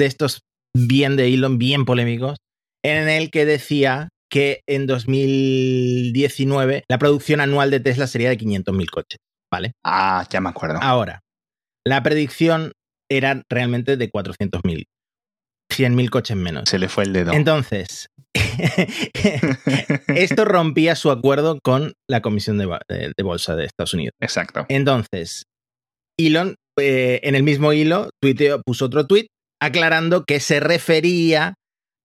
de 0.00 0.06
estos 0.06 0.40
bien 0.74 1.16
de 1.16 1.32
Elon, 1.32 1.58
bien 1.58 1.84
polémicos, 1.84 2.38
en 2.82 3.08
el 3.08 3.30
que 3.30 3.44
decía 3.44 4.08
que 4.30 4.62
en 4.66 4.86
2019 4.86 6.84
la 6.88 6.98
producción 6.98 7.40
anual 7.40 7.70
de 7.70 7.80
Tesla 7.80 8.06
sería 8.06 8.30
de 8.30 8.38
500.000 8.38 8.90
coches. 8.90 9.18
¿Vale? 9.52 9.72
Ah, 9.84 10.26
ya 10.30 10.40
me 10.40 10.48
acuerdo. 10.48 10.80
Ahora, 10.82 11.20
la 11.86 12.02
predicción 12.02 12.72
era 13.08 13.42
realmente 13.48 13.96
de 13.96 14.10
400.000. 14.10 14.86
100.000 15.72 16.10
coches 16.10 16.36
menos. 16.36 16.68
Se 16.68 16.78
le 16.78 16.88
fue 16.88 17.04
el 17.04 17.12
dedo. 17.12 17.32
Entonces, 17.32 18.08
esto 20.08 20.44
rompía 20.44 20.94
su 20.96 21.10
acuerdo 21.10 21.58
con 21.62 21.92
la 22.08 22.20
Comisión 22.22 22.58
de, 22.58 22.66
Ba- 22.66 22.80
de- 22.88 23.12
de 23.16 23.22
Bolsa 23.22 23.56
de 23.56 23.64
Estados 23.66 23.94
Unidos. 23.94 24.12
Exacto. 24.20 24.66
Entonces, 24.68 25.44
Elon, 26.18 26.54
eh, 26.78 27.20
en 27.22 27.34
el 27.34 27.42
mismo 27.42 27.72
hilo, 27.72 28.10
tuiteó, 28.22 28.60
puso 28.64 28.86
otro 28.86 29.06
tuit 29.06 29.26
aclarando 29.60 30.24
que 30.24 30.40
se 30.40 30.60
refería 30.60 31.54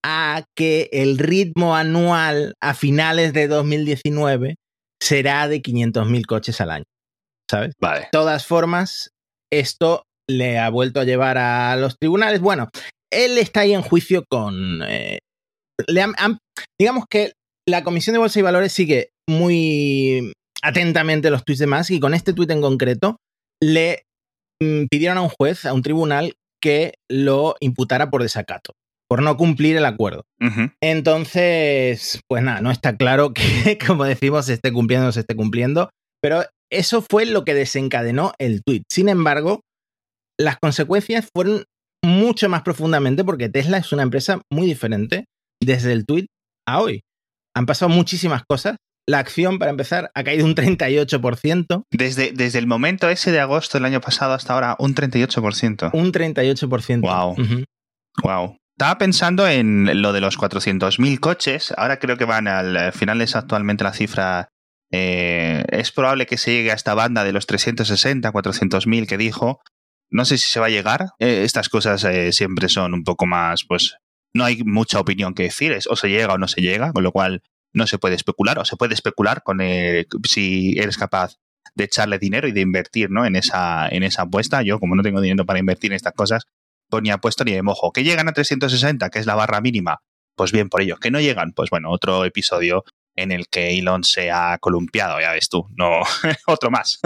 a 0.04 0.44
que 0.56 0.88
el 0.92 1.18
ritmo 1.18 1.76
anual 1.76 2.54
a 2.62 2.74
finales 2.74 3.32
de 3.32 3.46
2019 3.48 4.56
será 5.00 5.48
de 5.48 5.60
500.000 5.62 6.26
coches 6.26 6.60
al 6.60 6.70
año. 6.70 6.84
¿Sabes? 7.50 7.74
Vale. 7.80 8.00
De 8.02 8.08
todas 8.12 8.46
formas, 8.46 9.10
esto 9.52 10.04
le 10.28 10.58
ha 10.58 10.70
vuelto 10.70 11.00
a 11.00 11.04
llevar 11.04 11.36
a 11.38 11.76
los 11.76 11.96
tribunales. 11.98 12.40
Bueno, 12.40 12.68
él 13.12 13.36
está 13.38 13.60
ahí 13.60 13.74
en 13.74 13.82
juicio 13.82 14.24
con... 14.28 14.82
eh, 14.82 15.18
le 15.86 16.02
han- 16.02 16.14
han- 16.18 16.38
digamos 16.80 17.04
que 17.10 17.32
la 17.68 17.84
Comisión 17.84 18.12
de 18.14 18.18
Bolsa 18.18 18.38
y 18.38 18.42
Valores 18.42 18.72
sigue 18.72 19.10
muy 19.28 20.32
atentamente 20.62 21.30
los 21.30 21.44
tweets 21.44 21.60
de 21.60 21.66
Musk 21.66 21.90
y 21.90 22.00
con 22.00 22.14
este 22.14 22.32
tuit 22.32 22.50
en 22.50 22.60
concreto 22.60 23.16
le 23.62 24.02
mm, 24.62 24.86
pidieron 24.90 25.18
a 25.18 25.22
un 25.22 25.28
juez, 25.28 25.64
a 25.66 25.72
un 25.72 25.82
tribunal, 25.82 26.34
que 26.60 26.94
lo 27.10 27.56
imputara 27.60 28.10
por 28.10 28.22
desacato, 28.22 28.72
por 29.08 29.22
no 29.22 29.36
cumplir 29.36 29.76
el 29.76 29.84
acuerdo. 29.84 30.22
Entonces, 30.80 32.20
pues 32.28 32.42
nada, 32.42 32.60
no 32.60 32.70
está 32.70 32.96
claro 32.96 33.32
que, 33.34 33.42
como 33.86 34.04
decimos, 34.04 34.46
se 34.46 34.54
esté 34.54 34.72
cumpliendo 34.72 35.04
o 35.04 35.08
no 35.08 35.12
se 35.12 35.20
esté 35.20 35.34
cumpliendo, 35.36 35.90
pero 36.22 36.44
eso 36.70 37.02
fue 37.02 37.26
lo 37.26 37.44
que 37.44 37.54
desencadenó 37.54 38.32
el 38.38 38.62
tweet. 38.64 38.82
Sin 38.90 39.08
embargo, 39.08 39.60
las 40.38 40.56
consecuencias 40.60 41.28
fueron 41.34 41.64
mucho 42.04 42.48
más 42.48 42.62
profundamente 42.62 43.24
porque 43.24 43.48
Tesla 43.48 43.78
es 43.78 43.92
una 43.92 44.02
empresa 44.02 44.40
muy 44.50 44.66
diferente 44.66 45.26
desde 45.64 45.92
el 45.92 46.06
tweet 46.06 46.26
a 46.66 46.80
hoy. 46.80 47.02
Han 47.54 47.66
pasado 47.66 47.88
muchísimas 47.88 48.42
cosas. 48.44 48.76
La 49.06 49.18
acción, 49.18 49.58
para 49.58 49.72
empezar, 49.72 50.10
ha 50.14 50.22
caído 50.22 50.46
un 50.46 50.54
38%. 50.54 51.84
Desde, 51.90 52.32
desde 52.32 52.58
el 52.58 52.66
momento 52.66 53.08
ese 53.08 53.32
de 53.32 53.40
agosto 53.40 53.78
del 53.78 53.84
año 53.84 54.00
pasado 54.00 54.32
hasta 54.32 54.54
ahora, 54.54 54.76
un 54.78 54.94
38%. 54.94 55.90
Un 55.92 56.12
38%. 56.12 57.00
Wow. 57.00 57.36
Wow. 58.22 58.56
Estaba 58.76 58.98
pensando 58.98 59.46
en 59.46 60.02
lo 60.02 60.12
de 60.12 60.20
los 60.20 60.38
400.000 60.38 61.20
coches. 61.20 61.74
Ahora 61.76 61.98
creo 61.98 62.16
que 62.16 62.24
van 62.24 62.48
al 62.48 62.92
final 62.92 63.20
es 63.20 63.36
actualmente 63.36 63.84
la 63.84 63.92
cifra. 63.92 64.48
Eh, 64.92 65.64
es 65.68 65.90
probable 65.90 66.26
que 66.26 66.36
se 66.36 66.52
llegue 66.52 66.70
a 66.70 66.74
esta 66.74 66.94
banda 66.94 67.24
de 67.24 67.32
los 67.32 67.46
360, 67.46 68.32
400.000 68.32 69.06
que 69.06 69.18
dijo. 69.18 69.60
No 70.10 70.24
sé 70.24 70.38
si 70.38 70.48
se 70.48 70.60
va 70.60 70.66
a 70.66 70.70
llegar. 70.70 71.10
Eh, 71.18 71.42
estas 71.44 71.68
cosas 71.68 72.04
eh, 72.04 72.32
siempre 72.32 72.68
son 72.68 72.94
un 72.94 73.02
poco 73.02 73.26
más, 73.26 73.64
pues, 73.66 73.96
no 74.34 74.44
hay 74.44 74.62
mucha 74.64 75.00
opinión 75.00 75.34
que 75.34 75.44
decir. 75.44 75.72
Es, 75.72 75.86
o 75.86 75.96
se 75.96 76.08
llega 76.08 76.34
o 76.34 76.38
no 76.38 76.48
se 76.48 76.60
llega, 76.60 76.92
con 76.92 77.02
lo 77.02 77.12
cual 77.12 77.42
no 77.72 77.86
se 77.86 77.98
puede 77.98 78.14
especular. 78.14 78.58
O 78.58 78.64
se 78.64 78.76
puede 78.76 78.94
especular 78.94 79.42
con 79.42 79.58
si 80.28 80.78
eres 80.78 80.96
capaz 80.96 81.38
de 81.74 81.84
echarle 81.84 82.18
dinero 82.18 82.48
y 82.48 82.52
de 82.52 82.60
invertir 82.60 83.10
¿no? 83.10 83.24
en, 83.24 83.36
esa, 83.36 83.88
en 83.88 84.02
esa 84.02 84.22
apuesta. 84.22 84.62
Yo, 84.62 84.78
como 84.78 84.94
no 84.94 85.02
tengo 85.02 85.20
dinero 85.20 85.46
para 85.46 85.58
invertir 85.58 85.92
en 85.92 85.96
estas 85.96 86.12
cosas, 86.12 86.46
pues 86.88 87.02
ni 87.02 87.10
apuesto 87.10 87.44
ni 87.44 87.52
de 87.52 87.62
mojo. 87.62 87.92
Que 87.92 88.04
llegan 88.04 88.28
a 88.28 88.32
360, 88.32 89.10
que 89.10 89.18
es 89.18 89.26
la 89.26 89.34
barra 89.34 89.60
mínima, 89.60 90.02
pues 90.36 90.52
bien 90.52 90.68
por 90.68 90.82
ello. 90.82 90.96
Que 90.96 91.10
no 91.10 91.20
llegan, 91.20 91.52
pues 91.52 91.70
bueno, 91.70 91.90
otro 91.90 92.24
episodio 92.24 92.84
en 93.16 93.32
el 93.32 93.46
que 93.50 93.78
Elon 93.78 94.04
se 94.04 94.30
ha 94.30 94.58
columpiado, 94.58 95.20
ya 95.20 95.32
ves 95.32 95.48
tú, 95.48 95.66
no 95.76 96.00
otro 96.46 96.70
más. 96.70 97.00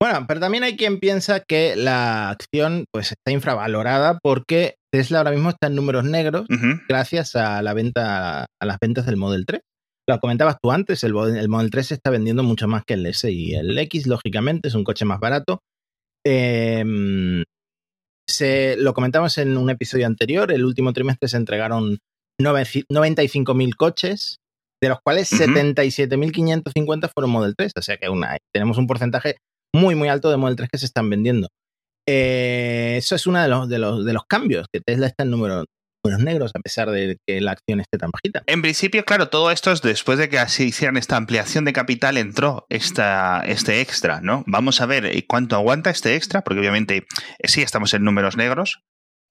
bueno, 0.00 0.24
pero 0.26 0.40
también 0.40 0.64
hay 0.64 0.76
quien 0.76 0.98
piensa 0.98 1.40
que 1.40 1.76
la 1.76 2.30
acción 2.30 2.84
pues 2.92 3.12
está 3.12 3.30
infravalorada 3.30 4.18
porque 4.22 4.76
Tesla 4.92 5.18
ahora 5.18 5.30
mismo 5.30 5.50
está 5.50 5.68
en 5.68 5.76
números 5.76 6.04
negros 6.04 6.46
gracias 6.88 7.36
a 7.36 7.62
la 7.62 7.74
venta 7.74 8.46
a 8.60 8.66
las 8.66 8.78
ventas 8.80 9.06
del 9.06 9.16
Model 9.16 9.46
3. 9.46 9.60
Lo 10.08 10.18
comentabas 10.18 10.56
tú 10.60 10.72
antes, 10.72 11.04
el, 11.04 11.14
el, 11.36 11.48
Model 11.48 11.70
3 11.70 11.86
se 11.86 11.94
está 11.94 12.10
vendiendo 12.10 12.42
mucho 12.42 12.66
más 12.66 12.82
que 12.84 12.94
el 12.94 13.06
S 13.06 13.30
y 13.30 13.54
el 13.54 13.78
X, 13.78 14.08
lógicamente, 14.08 14.68
es 14.68 14.74
un 14.74 14.82
coche 14.82 15.04
más 15.04 15.20
barato. 15.20 15.60
Em, 16.26 17.44
se, 18.28 18.76
lo 18.76 18.94
comentamos 18.94 19.38
en 19.38 19.56
un 19.56 19.70
episodio 19.70 20.06
anterior, 20.06 20.50
el 20.52 20.64
último 20.64 20.92
trimestre 20.92 21.28
se 21.28 21.36
entregaron 21.36 21.98
95.000 22.40 23.76
coches 23.76 24.41
de 24.82 24.88
los 24.88 24.98
cuales 25.02 25.32
77.550 25.32 27.10
fueron 27.14 27.30
Model 27.30 27.54
3. 27.56 27.72
O 27.76 27.82
sea 27.82 27.96
que 27.96 28.08
una, 28.08 28.36
tenemos 28.52 28.78
un 28.78 28.86
porcentaje 28.86 29.36
muy, 29.74 29.94
muy 29.94 30.08
alto 30.08 30.30
de 30.30 30.36
Model 30.36 30.56
3 30.56 30.68
que 30.70 30.78
se 30.78 30.86
están 30.86 31.08
vendiendo. 31.08 31.48
Eh, 32.08 32.96
eso 32.98 33.14
es 33.14 33.26
uno 33.26 33.40
de 33.40 33.48
los, 33.48 33.68
de, 33.68 33.78
los, 33.78 34.04
de 34.04 34.12
los 34.12 34.24
cambios, 34.28 34.66
que 34.72 34.80
Tesla 34.80 35.06
está 35.06 35.22
en 35.22 35.30
números 35.30 35.66
negros 36.18 36.50
a 36.54 36.58
pesar 36.58 36.90
de 36.90 37.18
que 37.26 37.40
la 37.40 37.52
acción 37.52 37.80
esté 37.80 37.96
tan 37.96 38.10
bajita. 38.10 38.42
En 38.46 38.60
principio, 38.60 39.04
claro, 39.04 39.28
todo 39.28 39.52
esto 39.52 39.70
es 39.70 39.82
después 39.82 40.18
de 40.18 40.28
que 40.28 40.40
así 40.40 40.64
hicieran 40.64 40.96
esta 40.96 41.16
ampliación 41.16 41.64
de 41.64 41.72
capital 41.72 42.18
entró 42.18 42.66
esta, 42.68 43.42
este 43.46 43.80
extra, 43.80 44.20
¿no? 44.20 44.42
Vamos 44.48 44.80
a 44.80 44.86
ver 44.86 45.06
eh, 45.06 45.24
cuánto 45.28 45.54
aguanta 45.54 45.90
este 45.90 46.16
extra, 46.16 46.42
porque 46.42 46.58
obviamente 46.58 47.06
eh, 47.38 47.48
sí 47.48 47.62
estamos 47.62 47.94
en 47.94 48.02
números 48.02 48.36
negros, 48.36 48.80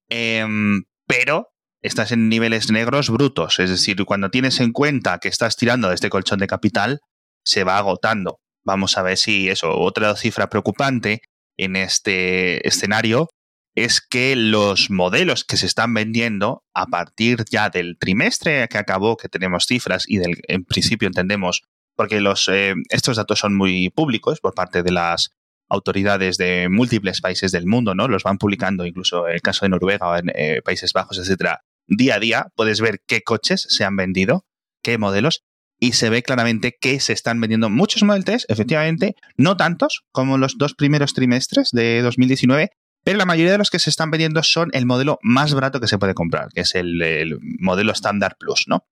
em, 0.09 0.83
pero 1.07 1.50
estás 1.81 2.11
en 2.11 2.29
niveles 2.29 2.71
negros 2.71 3.09
brutos. 3.09 3.59
Es 3.59 3.69
decir, 3.69 4.03
cuando 4.05 4.29
tienes 4.29 4.59
en 4.59 4.71
cuenta 4.71 5.19
que 5.19 5.27
estás 5.27 5.55
tirando 5.55 5.89
de 5.89 5.95
este 5.95 6.09
colchón 6.09 6.39
de 6.39 6.47
capital, 6.47 7.01
se 7.43 7.63
va 7.63 7.77
agotando. 7.77 8.39
Vamos 8.63 8.97
a 8.97 9.01
ver 9.01 9.17
si 9.17 9.49
eso, 9.49 9.77
otra 9.77 10.15
cifra 10.15 10.49
preocupante 10.49 11.21
en 11.57 11.75
este 11.75 12.67
escenario 12.67 13.29
es 13.75 14.01
que 14.01 14.35
los 14.35 14.89
modelos 14.89 15.45
que 15.45 15.57
se 15.57 15.65
están 15.65 15.93
vendiendo 15.93 16.63
a 16.73 16.87
partir 16.87 17.45
ya 17.49 17.69
del 17.69 17.97
trimestre 17.97 18.67
que 18.67 18.77
acabó, 18.77 19.15
que 19.17 19.29
tenemos 19.29 19.65
cifras 19.65 20.05
y 20.07 20.17
del, 20.17 20.41
en 20.47 20.65
principio 20.65 21.07
entendemos, 21.07 21.63
porque 21.95 22.19
los, 22.19 22.49
eh, 22.49 22.73
estos 22.89 23.17
datos 23.17 23.39
son 23.39 23.55
muy 23.55 23.89
públicos 23.89 24.39
por 24.41 24.53
parte 24.53 24.83
de 24.83 24.91
las 24.91 25.31
autoridades 25.69 26.37
de 26.37 26.67
múltiples 26.69 27.21
países 27.21 27.53
del 27.53 27.65
mundo, 27.65 27.95
¿no? 27.95 28.09
Los 28.09 28.23
van 28.23 28.37
publicando, 28.37 28.85
incluso 28.85 29.27
en 29.29 29.35
el 29.35 29.41
caso 29.41 29.63
de 29.63 29.69
Noruega 29.69 30.09
o 30.09 30.17
en 30.17 30.29
eh, 30.35 30.61
Países 30.61 30.91
Bajos, 30.91 31.17
etcétera, 31.17 31.61
día 31.87 32.15
a 32.15 32.19
día 32.19 32.47
puedes 32.55 32.81
ver 32.81 33.01
qué 33.07 33.21
coches 33.21 33.65
se 33.69 33.83
han 33.83 33.95
vendido, 33.95 34.45
qué 34.83 34.97
modelos, 34.97 35.43
y 35.79 35.93
se 35.93 36.09
ve 36.09 36.21
claramente 36.21 36.77
que 36.79 36.99
se 36.99 37.11
están 37.11 37.41
vendiendo 37.41 37.69
muchos 37.69 38.03
Model 38.03 38.23
3, 38.23 38.45
efectivamente, 38.49 39.15
no 39.35 39.57
tantos 39.57 40.03
como 40.11 40.37
los 40.37 40.57
dos 40.57 40.75
primeros 40.75 41.13
trimestres 41.13 41.71
de 41.71 42.01
2019, 42.01 42.69
pero 43.03 43.17
la 43.17 43.25
mayoría 43.25 43.53
de 43.53 43.57
los 43.57 43.71
que 43.71 43.79
se 43.79 43.89
están 43.89 44.11
vendiendo 44.11 44.43
son 44.43 44.69
el 44.73 44.85
modelo 44.85 45.17
más 45.23 45.53
barato 45.55 45.79
que 45.79 45.87
se 45.87 45.97
puede 45.97 46.13
comprar, 46.13 46.49
que 46.53 46.61
es 46.61 46.75
el, 46.75 47.39
modelo 47.59 47.91
Standard 47.93 48.35
Plus, 48.37 48.65
¿no? 48.67 48.85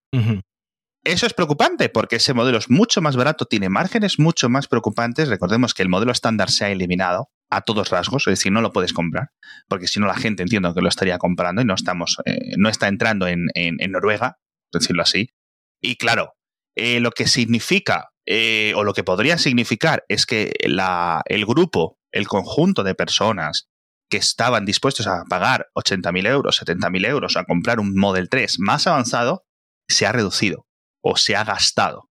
Eso 1.04 1.26
es 1.26 1.32
preocupante 1.32 1.88
porque 1.88 2.16
ese 2.16 2.34
modelo 2.34 2.58
es 2.58 2.68
mucho 2.68 3.00
más 3.00 3.16
barato, 3.16 3.46
tiene 3.46 3.68
márgenes 3.68 4.18
mucho 4.18 4.48
más 4.48 4.66
preocupantes. 4.66 5.28
Recordemos 5.28 5.74
que 5.74 5.82
el 5.82 5.88
modelo 5.88 6.12
estándar 6.12 6.50
se 6.50 6.64
ha 6.64 6.70
eliminado 6.70 7.30
a 7.50 7.62
todos 7.62 7.90
rasgos, 7.90 8.26
es 8.26 8.38
decir, 8.38 8.52
no 8.52 8.60
lo 8.60 8.72
puedes 8.72 8.92
comprar, 8.92 9.30
porque 9.68 9.88
si 9.88 10.00
no 10.00 10.06
la 10.06 10.14
gente 10.14 10.42
entiendo 10.42 10.72
que 10.74 10.80
lo 10.80 10.88
estaría 10.88 11.18
comprando 11.18 11.60
y 11.62 11.64
no 11.64 11.74
estamos, 11.74 12.18
eh, 12.24 12.54
no 12.56 12.68
está 12.68 12.88
entrando 12.88 13.26
en, 13.26 13.48
Noruega, 13.90 14.38
decirlo 14.72 15.02
así. 15.02 15.30
Y 15.82 15.96
claro, 15.96 16.34
eh, 16.76 17.00
lo 17.00 17.10
que 17.10 17.26
significa 17.26 18.10
eh, 18.26 18.72
o 18.76 18.84
lo 18.84 18.94
que 18.94 19.02
podría 19.02 19.38
significar 19.38 20.04
es 20.08 20.26
que 20.26 20.52
la, 20.64 21.22
el 21.26 21.44
grupo, 21.44 21.98
el 22.12 22.28
conjunto 22.28 22.84
de 22.84 22.94
personas 22.94 23.68
que 24.08 24.18
estaban 24.18 24.64
dispuestos 24.64 25.06
a 25.06 25.24
pagar 25.28 25.68
80.000 25.74 26.28
euros, 26.28 26.62
70.000 26.62 27.06
euros 27.06 27.36
a 27.36 27.44
comprar 27.44 27.80
un 27.80 27.96
Model 27.96 28.28
3 28.28 28.58
más 28.60 28.86
avanzado, 28.86 29.44
se 29.88 30.06
ha 30.06 30.12
reducido 30.12 30.66
o 31.02 31.16
se 31.16 31.36
ha 31.36 31.44
gastado. 31.44 32.08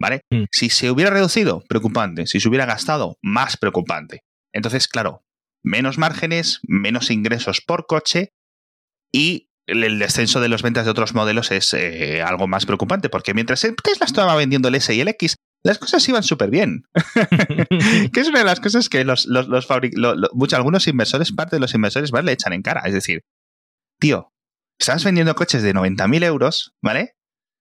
¿Vale? 0.00 0.22
Mm. 0.30 0.44
Si 0.50 0.70
se 0.70 0.90
hubiera 0.90 1.10
reducido, 1.10 1.62
preocupante. 1.68 2.26
Si 2.26 2.40
se 2.40 2.48
hubiera 2.48 2.66
gastado, 2.66 3.16
más 3.22 3.56
preocupante. 3.56 4.24
Entonces, 4.54 4.88
claro, 4.88 5.24
menos 5.62 5.98
márgenes, 5.98 6.60
menos 6.62 7.10
ingresos 7.10 7.60
por 7.60 7.86
coche 7.86 8.32
y 9.12 9.50
el 9.66 9.98
descenso 9.98 10.40
de 10.40 10.48
las 10.48 10.62
ventas 10.62 10.84
de 10.84 10.90
otros 10.90 11.14
modelos 11.14 11.50
es 11.50 11.72
eh, 11.74 12.22
algo 12.22 12.46
más 12.46 12.66
preocupante, 12.66 13.08
porque 13.08 13.34
mientras 13.34 13.60
Tesla 13.60 14.06
estaba 14.06 14.36
vendiendo 14.36 14.68
el 14.68 14.74
S 14.74 14.94
y 14.94 15.00
el 15.00 15.08
X, 15.08 15.36
las 15.64 15.78
cosas 15.78 16.06
iban 16.08 16.22
súper 16.22 16.50
bien. 16.50 16.84
que 18.12 18.20
es 18.20 18.28
una 18.28 18.40
de 18.40 18.44
las 18.44 18.60
cosas 18.60 18.90
que 18.90 19.04
los, 19.04 19.26
los, 19.26 19.48
muchos, 20.34 20.56
algunos 20.56 20.86
inversores, 20.86 21.32
parte 21.32 21.56
de 21.56 21.60
los 21.60 21.74
inversores, 21.74 22.10
¿vale? 22.10 22.26
le 22.26 22.32
echan 22.32 22.52
en 22.52 22.62
cara. 22.62 22.82
Es 22.84 22.92
decir, 22.92 23.22
tío, 23.98 24.32
estás 24.78 25.02
vendiendo 25.04 25.34
coches 25.34 25.62
de 25.62 25.74
90.000 25.74 26.24
euros, 26.24 26.74
¿vale? 26.82 27.16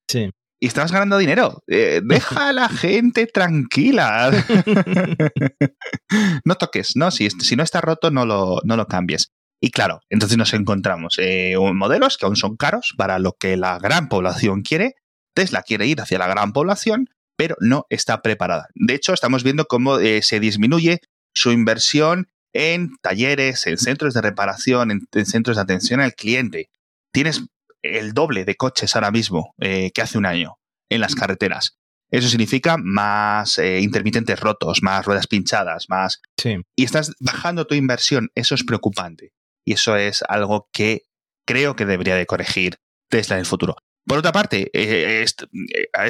Sí 0.10 0.30
y 0.64 0.68
estás 0.68 0.94
ganando 0.94 1.18
dinero. 1.18 1.62
Eh, 1.68 2.00
deja 2.06 2.48
a 2.48 2.54
la 2.54 2.70
gente 2.70 3.28
tranquila. 3.28 4.32
no 6.46 6.56
toques, 6.56 6.96
¿no? 6.96 7.12
Si, 7.12 7.30
si 7.30 7.58
no 7.58 7.64
está 7.64 7.82
roto, 7.82 8.12
no 8.12 8.26
lo, 8.26 8.62
no 8.64 8.78
lo 8.78 8.88
cambies. 8.88 9.34
Y 9.60 9.72
claro, 9.72 10.00
entonces 10.10 10.38
nos 10.38 10.54
encontramos 10.54 11.18
eh, 11.20 11.56
modelos 11.58 12.18
que 12.18 12.26
aún 12.26 12.38
son 12.38 12.56
caros 12.56 12.94
para 12.98 13.20
lo 13.20 13.34
que 13.34 13.58
la 13.58 13.78
gran 13.78 14.08
población 14.08 14.62
quiere. 14.62 14.96
Tesla 15.36 15.64
quiere 15.64 15.86
ir 15.86 16.00
hacia 16.00 16.18
la 16.18 16.28
gran 16.28 16.54
población, 16.54 17.10
pero 17.36 17.58
no 17.60 17.86
está 17.90 18.22
preparada. 18.22 18.68
De 18.74 18.94
hecho, 18.94 19.14
estamos 19.14 19.44
viendo 19.44 19.66
cómo 19.66 20.00
eh, 20.00 20.22
se 20.22 20.40
disminuye 20.40 21.02
su 21.34 21.52
inversión 21.52 22.30
en 22.54 22.92
talleres, 23.02 23.68
en 23.68 23.78
centros 23.78 24.14
de 24.14 24.22
reparación, 24.22 24.92
en 24.92 25.26
centros 25.26 25.58
de 25.58 25.64
atención 25.64 26.00
al 26.00 26.14
cliente. 26.14 26.70
Tienes 27.12 27.44
el 27.84 28.14
doble 28.14 28.46
de 28.46 28.56
coches 28.56 28.96
ahora 28.96 29.12
mismo 29.12 29.54
eh, 29.60 29.92
que 29.94 30.02
hace 30.02 30.18
un 30.18 30.26
año 30.26 30.58
en 30.90 31.02
las 31.02 31.16
carreteras. 31.16 31.78
Eso 32.10 32.30
significa 32.30 32.78
más 32.78 33.58
eh, 33.58 33.80
intermitentes 33.82 34.40
rotos, 34.40 34.84
más 34.84 35.06
ruedas 35.06 35.28
pinchadas, 35.28 35.90
más... 35.90 36.22
Sí. 36.38 36.58
Y 36.76 36.84
estás 36.84 37.14
bajando 37.20 37.66
tu 37.66 37.74
inversión. 37.76 38.30
Eso 38.36 38.54
es 38.54 38.64
preocupante. 38.64 39.34
Y 39.66 39.74
eso 39.74 39.96
es 39.96 40.24
algo 40.30 40.70
que 40.72 41.04
creo 41.48 41.76
que 41.76 41.86
debería 41.86 42.16
de 42.16 42.28
corregir 42.28 42.78
Tesla 43.10 43.36
en 43.36 43.42
el 43.42 43.46
futuro. 43.46 43.76
Por 44.06 44.18
otra 44.18 44.32
parte, 44.34 44.70
eh, 44.74 45.26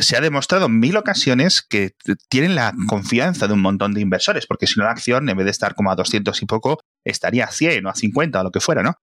se 0.01 0.17
ha 0.17 0.21
demostrado 0.21 0.65
en 0.65 0.79
mil 0.79 0.97
ocasiones 0.97 1.61
que 1.61 1.91
tienen 2.27 2.55
la 2.55 2.73
confianza 2.87 3.47
de 3.47 3.53
un 3.53 3.61
montón 3.61 3.93
de 3.93 4.01
inversores, 4.01 4.47
porque 4.47 4.65
si 4.65 4.79
no 4.79 4.85
la 4.85 4.91
acción, 4.91 5.29
en 5.29 5.37
vez 5.37 5.45
de 5.45 5.51
estar 5.51 5.75
como 5.75 5.91
a 5.91 5.95
200 5.95 6.41
y 6.41 6.45
poco, 6.47 6.79
estaría 7.05 7.45
a 7.45 7.51
100 7.51 7.85
o 7.85 7.89
a 7.89 7.95
50 7.95 8.39
o 8.39 8.43
lo 8.43 8.51
que 8.51 8.59
fuera, 8.59 8.81
¿no? 8.81 8.95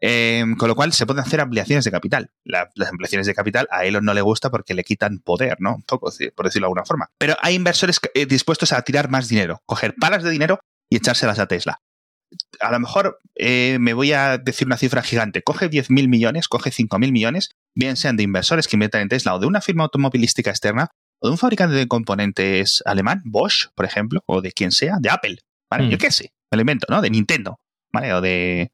Em, 0.00 0.56
con 0.56 0.68
lo 0.68 0.74
cual 0.74 0.92
se 0.92 1.06
pueden 1.06 1.24
hacer 1.24 1.40
ampliaciones 1.40 1.84
de 1.84 1.90
capital. 1.90 2.30
las 2.44 2.90
ampliaciones 2.90 3.26
de 3.26 3.34
capital 3.34 3.66
a 3.70 3.84
Elon 3.84 4.04
no 4.04 4.12
le 4.12 4.20
gusta 4.20 4.50
porque 4.50 4.74
le 4.74 4.84
quitan 4.84 5.20
poder, 5.20 5.56
¿no? 5.60 5.76
Un 5.76 5.82
poco, 5.82 6.12
por 6.34 6.46
decirlo 6.46 6.66
de 6.66 6.68
alguna 6.68 6.84
forma. 6.84 7.10
Pero 7.18 7.36
hay 7.40 7.54
inversores 7.54 8.00
eh, 8.14 8.26
dispuestos 8.26 8.72
a 8.72 8.82
tirar 8.82 9.08
más 9.08 9.28
dinero, 9.28 9.62
coger 9.66 9.94
palas 9.98 10.22
de 10.22 10.30
dinero 10.30 10.60
y 10.90 10.96
echárselas 10.96 11.38
a 11.38 11.46
Tesla. 11.46 11.80
A 12.60 12.72
lo 12.72 12.80
mejor 12.80 13.20
eh, 13.36 13.78
me 13.80 13.94
voy 13.94 14.12
a 14.12 14.38
decir 14.38 14.66
una 14.66 14.76
cifra 14.76 15.02
gigante. 15.02 15.42
Coge 15.42 15.70
10.000 15.70 16.08
millones, 16.08 16.48
coge 16.48 16.70
5.000 16.70 17.12
millones, 17.12 17.50
bien 17.74 17.96
sean 17.96 18.16
de 18.16 18.24
inversores 18.24 18.68
que 18.68 18.76
inviertan 18.76 19.02
en 19.02 19.08
Tesla 19.08 19.34
o 19.34 19.38
de 19.38 19.46
una 19.46 19.60
firma 19.60 19.84
automovilística 19.84 20.50
externa 20.50 20.88
o 21.20 21.28
de 21.28 21.32
un 21.32 21.38
fabricante 21.38 21.76
de 21.76 21.88
componentes 21.88 22.82
alemán, 22.84 23.22
Bosch, 23.24 23.68
por 23.74 23.86
ejemplo, 23.86 24.20
o 24.26 24.42
de 24.42 24.52
quien 24.52 24.72
sea, 24.72 24.96
de 25.00 25.10
Apple, 25.10 25.38
¿vale? 25.70 25.88
Yo 25.88 25.96
mm. 25.96 26.00
qué 26.00 26.10
sé, 26.10 26.32
me 26.50 26.56
lo 26.56 26.62
invento, 26.62 26.86
¿no? 26.90 27.00
De 27.00 27.08
Nintendo, 27.08 27.60
¿vale? 27.92 28.12
O 28.12 28.20
de, 28.20 28.72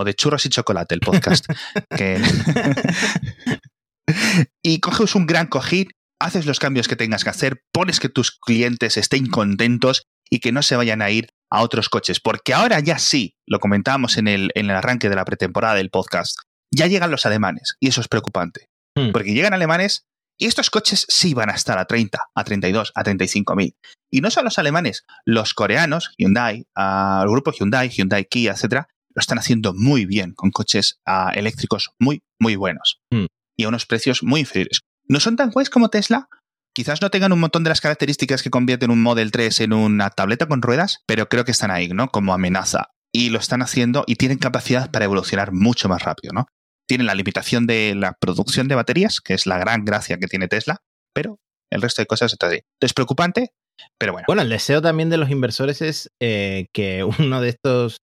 o 0.00 0.04
de 0.04 0.14
churros 0.14 0.46
y 0.46 0.48
chocolate, 0.48 0.94
el 0.94 1.00
podcast. 1.00 1.44
y 4.64 4.80
coges 4.80 5.14
un 5.14 5.26
gran 5.26 5.46
cojín, 5.46 5.90
haces 6.18 6.46
los 6.46 6.58
cambios 6.58 6.88
que 6.88 6.96
tengas 6.96 7.22
que 7.22 7.28
hacer, 7.28 7.62
pones 7.70 8.00
que 8.00 8.08
tus 8.08 8.30
clientes 8.30 8.96
estén 8.96 9.26
contentos 9.26 10.04
y 10.30 10.40
que 10.40 10.52
no 10.52 10.62
se 10.62 10.76
vayan 10.76 11.02
a 11.02 11.10
ir 11.10 11.28
a 11.50 11.60
otros 11.60 11.90
coches. 11.90 12.18
Porque 12.18 12.54
ahora 12.54 12.80
ya 12.80 12.98
sí, 12.98 13.36
lo 13.46 13.60
comentábamos 13.60 14.16
en 14.16 14.26
el, 14.26 14.50
en 14.54 14.70
el 14.70 14.76
arranque 14.76 15.10
de 15.10 15.16
la 15.16 15.26
pretemporada 15.26 15.74
del 15.74 15.90
podcast, 15.90 16.38
ya 16.72 16.86
llegan 16.86 17.10
los 17.10 17.26
alemanes 17.26 17.76
y 17.78 17.88
eso 17.88 18.00
es 18.00 18.08
preocupante. 18.08 18.70
Hmm. 18.96 19.12
Porque 19.12 19.34
llegan 19.34 19.52
alemanes 19.52 20.06
y 20.38 20.46
estos 20.46 20.70
coches 20.70 21.04
sí 21.10 21.34
van 21.34 21.50
a 21.50 21.54
estar 21.54 21.78
a 21.78 21.84
30, 21.84 22.18
a 22.34 22.44
32, 22.44 22.92
a 22.94 23.02
35 23.02 23.54
mil. 23.54 23.76
Y 24.10 24.22
no 24.22 24.30
son 24.30 24.44
los 24.44 24.58
alemanes, 24.58 25.04
los 25.26 25.52
coreanos, 25.52 26.14
Hyundai, 26.16 26.64
el 26.74 27.28
grupo 27.28 27.52
Hyundai, 27.52 27.90
Hyundai 27.90 28.24
Kia, 28.24 28.52
etcétera, 28.52 28.88
lo 29.14 29.20
están 29.20 29.38
haciendo 29.38 29.74
muy 29.74 30.06
bien 30.06 30.32
con 30.34 30.50
coches 30.50 31.00
ah, 31.06 31.32
eléctricos 31.34 31.90
muy, 31.98 32.22
muy 32.38 32.56
buenos 32.56 33.00
hmm. 33.10 33.26
y 33.56 33.64
a 33.64 33.68
unos 33.68 33.86
precios 33.86 34.22
muy 34.22 34.40
inferiores. 34.40 34.80
No 35.08 35.20
son 35.20 35.36
tan 35.36 35.50
guays 35.50 35.70
como 35.70 35.88
Tesla. 35.88 36.28
Quizás 36.72 37.02
no 37.02 37.10
tengan 37.10 37.32
un 37.32 37.40
montón 37.40 37.64
de 37.64 37.70
las 37.70 37.80
características 37.80 38.42
que 38.42 38.50
convierten 38.50 38.92
un 38.92 39.02
Model 39.02 39.32
3 39.32 39.60
en 39.62 39.72
una 39.72 40.10
tableta 40.10 40.46
con 40.46 40.62
ruedas, 40.62 40.98
pero 41.06 41.28
creo 41.28 41.44
que 41.44 41.50
están 41.50 41.72
ahí, 41.72 41.88
¿no? 41.88 42.08
Como 42.08 42.32
amenaza. 42.32 42.90
Y 43.12 43.30
lo 43.30 43.40
están 43.40 43.60
haciendo 43.60 44.04
y 44.06 44.14
tienen 44.14 44.38
capacidad 44.38 44.92
para 44.92 45.04
evolucionar 45.04 45.50
mucho 45.50 45.88
más 45.88 46.02
rápido, 46.02 46.32
¿no? 46.32 46.46
Tienen 46.86 47.08
la 47.08 47.16
limitación 47.16 47.66
de 47.66 47.94
la 47.96 48.12
producción 48.20 48.68
de 48.68 48.76
baterías, 48.76 49.20
que 49.20 49.34
es 49.34 49.46
la 49.46 49.58
gran 49.58 49.84
gracia 49.84 50.18
que 50.18 50.28
tiene 50.28 50.46
Tesla, 50.46 50.76
pero 51.12 51.40
el 51.72 51.82
resto 51.82 52.02
de 52.02 52.06
cosas 52.06 52.32
está 52.32 52.46
ahí. 52.46 52.60
Es 52.80 52.94
preocupante, 52.94 53.50
pero 53.98 54.12
bueno. 54.12 54.26
Bueno, 54.28 54.42
el 54.42 54.48
deseo 54.48 54.80
también 54.80 55.10
de 55.10 55.16
los 55.16 55.30
inversores 55.30 55.82
es 55.82 56.10
eh, 56.20 56.68
que 56.72 57.02
uno 57.18 57.40
de 57.40 57.48
estos 57.48 57.98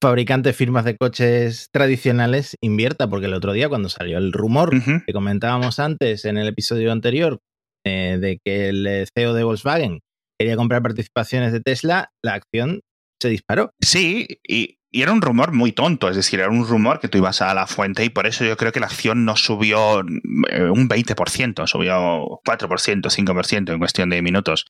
fabricante 0.00 0.52
firmas 0.52 0.84
de 0.84 0.96
coches 0.96 1.68
tradicionales 1.72 2.56
invierta, 2.62 3.08
porque 3.08 3.26
el 3.26 3.34
otro 3.34 3.52
día 3.52 3.68
cuando 3.68 3.88
salió 3.88 4.18
el 4.18 4.32
rumor 4.32 4.70
que 5.06 5.12
comentábamos 5.12 5.78
antes 5.78 6.24
en 6.24 6.38
el 6.38 6.48
episodio 6.48 6.92
anterior 6.92 7.40
eh, 7.84 8.18
de 8.20 8.38
que 8.44 8.68
el 8.68 9.06
CEO 9.14 9.34
de 9.34 9.44
Volkswagen 9.44 10.00
quería 10.38 10.56
comprar 10.56 10.82
participaciones 10.82 11.52
de 11.52 11.60
Tesla, 11.60 12.10
la 12.22 12.34
acción 12.34 12.80
se 13.20 13.28
disparó. 13.28 13.72
Sí, 13.80 14.26
y, 14.46 14.76
era 14.92 15.12
un 15.12 15.22
rumor 15.22 15.52
muy 15.52 15.70
tonto, 15.70 16.08
es 16.08 16.16
decir, 16.16 16.40
era 16.40 16.48
un 16.48 16.66
rumor 16.66 16.98
que 16.98 17.06
tú 17.06 17.18
ibas 17.18 17.42
a 17.42 17.54
la 17.54 17.68
fuente 17.68 18.04
y 18.04 18.08
por 18.08 18.26
eso 18.26 18.44
yo 18.44 18.56
creo 18.56 18.72
que 18.72 18.80
la 18.80 18.86
acción 18.86 19.24
no 19.24 19.36
subió 19.36 20.00
eh, 20.00 20.64
un 20.64 20.88
20%, 20.88 21.66
subió 21.68 22.40
4%, 22.44 23.02
5% 23.02 23.72
en 23.72 23.78
cuestión 23.78 24.10
de 24.10 24.20
minutos. 24.20 24.66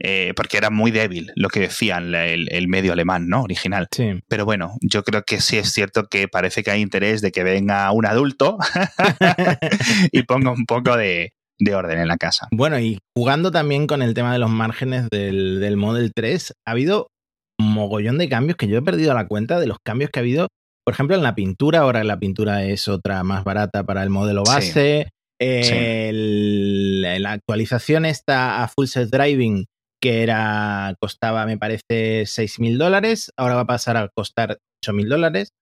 Eh, 0.00 0.32
porque 0.34 0.56
era 0.56 0.70
muy 0.70 0.90
débil 0.90 1.30
lo 1.36 1.48
que 1.48 1.60
decían 1.60 2.14
el, 2.14 2.68
medio 2.68 2.92
alemán, 2.92 3.28
¿no? 3.28 3.42
Original. 3.42 3.86
Sí. 3.92 4.20
Pero 4.28 4.44
bueno, 4.44 4.76
yo 4.80 5.04
creo 5.04 5.22
que 5.22 5.40
sí 5.40 5.56
es 5.56 5.70
cierto 5.72 6.08
que 6.08 6.26
parece 6.26 6.64
que 6.64 6.72
hay 6.72 6.80
interés 6.80 7.20
de 7.20 7.30
que 7.30 7.44
venga 7.44 7.90
un 7.92 8.04
adulto 8.04 8.58
y 10.12 10.24
ponga 10.24 10.50
un 10.50 10.66
poco 10.66 10.96
de, 10.96 11.32
orden 11.72 12.00
en 12.00 12.08
la 12.08 12.16
casa. 12.16 12.48
Bueno, 12.50 12.78
y 12.80 12.98
jugando 13.16 13.52
también 13.52 13.86
con 13.86 14.02
el 14.02 14.14
tema 14.14 14.32
de 14.32 14.40
los 14.40 14.50
márgenes 14.50 15.08
del, 15.10 15.60
del 15.60 15.76
Model 15.76 16.12
3, 16.12 16.54
ha 16.66 16.72
habido 16.72 17.08
un 17.58 17.72
mogollón 17.72 18.18
de 18.18 18.28
cambios 18.28 18.56
que 18.56 18.66
yo 18.66 18.78
he 18.78 18.82
perdido 18.82 19.14
la 19.14 19.28
cuenta 19.28 19.60
de 19.60 19.68
los 19.68 19.78
cambios 19.84 20.10
que 20.10 20.18
ha 20.18 20.22
habido, 20.22 20.48
por 20.84 20.94
ejemplo, 20.94 21.14
en 21.14 21.22
la 21.22 21.36
pintura. 21.36 21.80
Ahora 21.80 22.02
la 22.02 22.18
pintura 22.18 22.64
es 22.64 22.88
otra 22.88 23.22
más 23.22 23.44
barata 23.44 23.84
para 23.84 24.02
el 24.02 24.10
modelo 24.10 24.42
base. 24.42 25.08
La 25.40 27.32
actualización 27.32 28.04
está 28.06 28.64
a 28.64 28.68
Full 28.68 28.86
Self 28.86 29.10
Driving 29.10 29.66
que 30.04 30.22
era, 30.22 30.94
costaba, 31.00 31.46
me 31.46 31.56
parece, 31.56 32.26
6 32.26 32.60
mil 32.60 32.76
dólares, 32.76 33.32
ahora 33.38 33.54
va 33.54 33.62
a 33.62 33.66
pasar 33.66 33.96
a 33.96 34.10
costar 34.14 34.58
8 34.84 34.92
mil 34.92 35.08
dólares. 35.08 35.54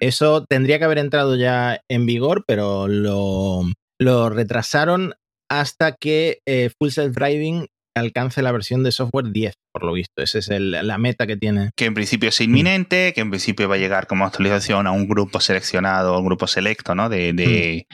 Eso 0.00 0.46
tendría 0.48 0.78
que 0.78 0.86
haber 0.86 0.96
entrado 0.96 1.36
ya 1.36 1.82
en 1.86 2.06
vigor, 2.06 2.44
pero 2.46 2.88
lo, 2.88 3.62
lo 4.00 4.30
retrasaron 4.30 5.12
hasta 5.50 5.92
que 5.92 6.38
eh, 6.48 6.70
Full 6.78 6.88
Self 6.88 7.14
Driving 7.14 7.66
alcance 7.94 8.42
la 8.42 8.52
versión 8.52 8.82
de 8.82 8.92
software 8.92 9.30
10, 9.32 9.54
por 9.72 9.84
lo 9.84 9.92
visto. 9.92 10.22
Esa 10.22 10.38
es 10.38 10.48
la 10.48 10.98
meta 10.98 11.26
que 11.26 11.36
tiene. 11.36 11.70
Que 11.76 11.86
en 11.86 11.94
principio 11.94 12.28
es 12.28 12.40
inminente, 12.40 13.12
que 13.14 13.20
en 13.20 13.30
principio 13.30 13.68
va 13.68 13.76
a 13.76 13.78
llegar 13.78 14.06
como 14.06 14.24
actualización 14.24 14.86
a 14.86 14.92
un 14.92 15.08
grupo 15.08 15.40
seleccionado, 15.40 16.18
un 16.18 16.24
grupo 16.24 16.46
selecto, 16.46 16.94
¿no? 16.94 17.08
De, 17.08 17.32
de, 17.32 17.86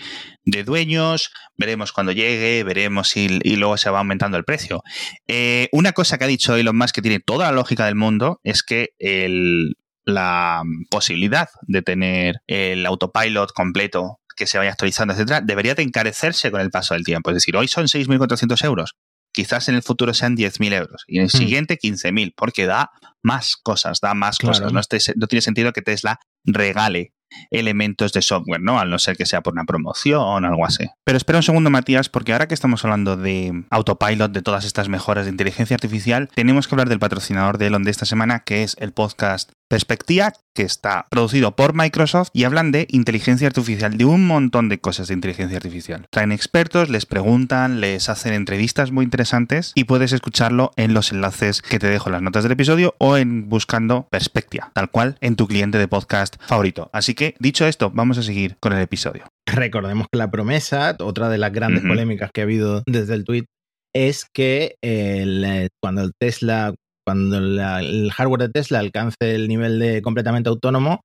mm. 0.45 0.65
dueños. 0.65 1.31
Veremos 1.57 1.93
cuando 1.93 2.13
llegue, 2.13 2.63
veremos 2.65 3.09
si, 3.09 3.39
y 3.43 3.57
luego 3.57 3.77
se 3.77 3.91
va 3.91 3.99
aumentando 3.99 4.37
el 4.37 4.45
precio. 4.45 4.83
Eh, 5.27 5.69
una 5.73 5.93
cosa 5.93 6.19
que 6.19 6.25
ha 6.25 6.29
dicho 6.29 6.57
Elon 6.57 6.77
Musk 6.77 6.95
que 6.95 7.03
tiene 7.03 7.21
toda 7.21 7.47
la 7.47 7.53
lógica 7.53 7.87
del 7.87 7.95
mundo 7.95 8.41
es 8.45 8.63
que 8.63 8.91
el, 8.99 9.75
la 10.05 10.63
posibilidad 10.91 11.49
de 11.63 11.83
tener 11.83 12.37
el 12.47 12.87
autopilot 12.87 13.53
completo 13.53 14.21
que 14.37 14.47
se 14.47 14.59
vaya 14.59 14.71
actualizando, 14.71 15.15
etcétera, 15.15 15.41
debería 15.41 15.75
de 15.75 15.83
encarecerse 15.83 16.51
con 16.51 16.61
el 16.61 16.71
paso 16.71 16.93
del 16.93 17.05
tiempo. 17.05 17.31
Es 17.31 17.37
decir, 17.37 17.57
hoy 17.57 17.69
son 17.69 17.87
6.400 17.87 18.65
euros 18.67 18.95
quizás 19.37 19.69
en 19.69 19.75
el 19.75 19.83
futuro 19.83 20.15
sean 20.15 20.35
10.000 20.35 20.73
euros 20.73 21.05
y 21.07 21.19
en 21.19 21.25
el 21.25 21.29
hmm. 21.29 21.39
siguiente 21.39 21.79
15.000, 21.79 22.33
porque 22.35 22.65
da 22.65 22.91
más 23.23 23.59
cosas, 23.59 24.01
da 24.01 24.15
más 24.15 24.39
cosas. 24.39 24.73
No, 24.73 24.81
no 24.81 25.27
tiene 25.27 25.43
sentido 25.43 25.75
que 25.75 25.83
Tesla 25.83 26.19
regale 26.47 27.13
elementos 27.51 28.13
de 28.13 28.23
software, 28.23 28.61
¿no? 28.61 28.79
Al 28.79 28.91
no 28.91 28.99
ser 28.99 29.17
que 29.17 29.27
sea 29.27 29.43
por 29.43 29.53
una 29.53 29.65
promoción 29.65 30.21
o 30.21 30.37
algo 30.49 30.65
así. 30.65 30.87
Pero 31.05 31.19
espera 31.19 31.39
un 31.39 31.43
segundo, 31.43 31.71
Matías, 31.71 32.09
porque 32.09 32.33
ahora 32.33 32.49
que 32.49 32.55
estamos 32.55 32.85
hablando 32.85 33.17
de 33.17 33.65
autopilot, 33.71 34.33
de 34.33 34.43
todas 34.43 34.65
estas 34.65 34.89
mejoras 34.89 35.27
de 35.27 35.31
inteligencia 35.31 35.75
artificial, 35.75 36.29
tenemos 36.35 36.69
que 36.69 36.75
hablar 36.75 36.89
del 36.89 36.99
patrocinador 36.99 37.59
de 37.59 37.67
Elon 37.67 37.85
de 37.85 37.91
esta 37.91 38.07
semana, 38.07 38.41
que 38.41 38.63
es 38.63 38.77
el 38.79 38.93
podcast 38.93 39.51
Perspectiva, 39.69 40.33
que 40.55 40.63
está 40.63 41.07
producido 41.11 41.57
por 41.57 41.75
Microsoft 41.75 42.29
y 42.33 42.45
hablan 42.45 42.71
de 42.71 42.87
inteligencia 42.89 43.49
artificial, 43.49 43.97
de 43.97 44.05
un 44.05 44.25
montón 44.25 44.69
de 44.69 44.79
cosas 44.79 45.09
de 45.09 45.15
inteligencia 45.15 45.57
artificial. 45.57 46.07
Traen 46.11 46.31
expertos, 46.31 46.89
les 46.89 47.05
preguntan, 47.05 47.81
les 47.81 48.09
hacen 48.09 48.33
entrevistas 48.33 48.93
muy 48.93 49.05
interesantes 49.05 49.73
y 49.75 49.85
puedes 49.85 50.13
escucharlo 50.13 50.71
en 50.77 50.95
los 50.95 51.11
enlaces 51.11 51.63
que 51.63 51.81
te 51.81 51.89
dejo 51.89 52.09
en 52.09 52.13
las 52.13 52.23
notas 52.23 52.45
del 52.45 52.53
episodio 52.53 52.95
o 52.99 53.17
en 53.17 53.49
buscando 53.49 54.07
Perspectiva, 54.09 54.71
tal 54.73 54.89
cual 54.89 55.19
en 55.21 55.35
tu 55.35 55.49
cliente 55.49 55.79
de 55.79 55.89
podcast 55.89 56.36
favorito. 56.41 56.91
Así 56.93 57.15
que, 57.15 57.35
dicho 57.39 57.67
esto, 57.67 57.91
vamos 57.91 58.19
a 58.19 58.23
seguir 58.23 58.57
con 58.61 58.73
el 58.73 58.81
episodio. 58.81 59.25
Recordemos 59.47 60.07
que 60.11 60.19
la 60.19 60.31
promesa, 60.31 60.97
otra 61.01 61.29
de 61.29 61.39
las 61.39 61.53
grandes 61.53 61.83
polémicas 61.83 62.31
que 62.33 62.41
ha 62.41 62.45
habido 62.45 62.83
desde 62.87 63.15
el 63.15 63.25
tweet, 63.25 63.47
es 63.95 64.27
que 64.33 64.77
eh, 64.83 65.69
cuando 65.83 66.03
el 66.03 66.13
Tesla, 66.21 66.75
cuando 67.07 67.39
el 67.39 68.11
hardware 68.13 68.43
de 68.43 68.49
Tesla 68.51 68.81
alcance 68.81 69.17
el 69.21 69.49
nivel 69.49 69.79
de 69.79 70.03
completamente 70.03 70.49
autónomo, 70.49 71.01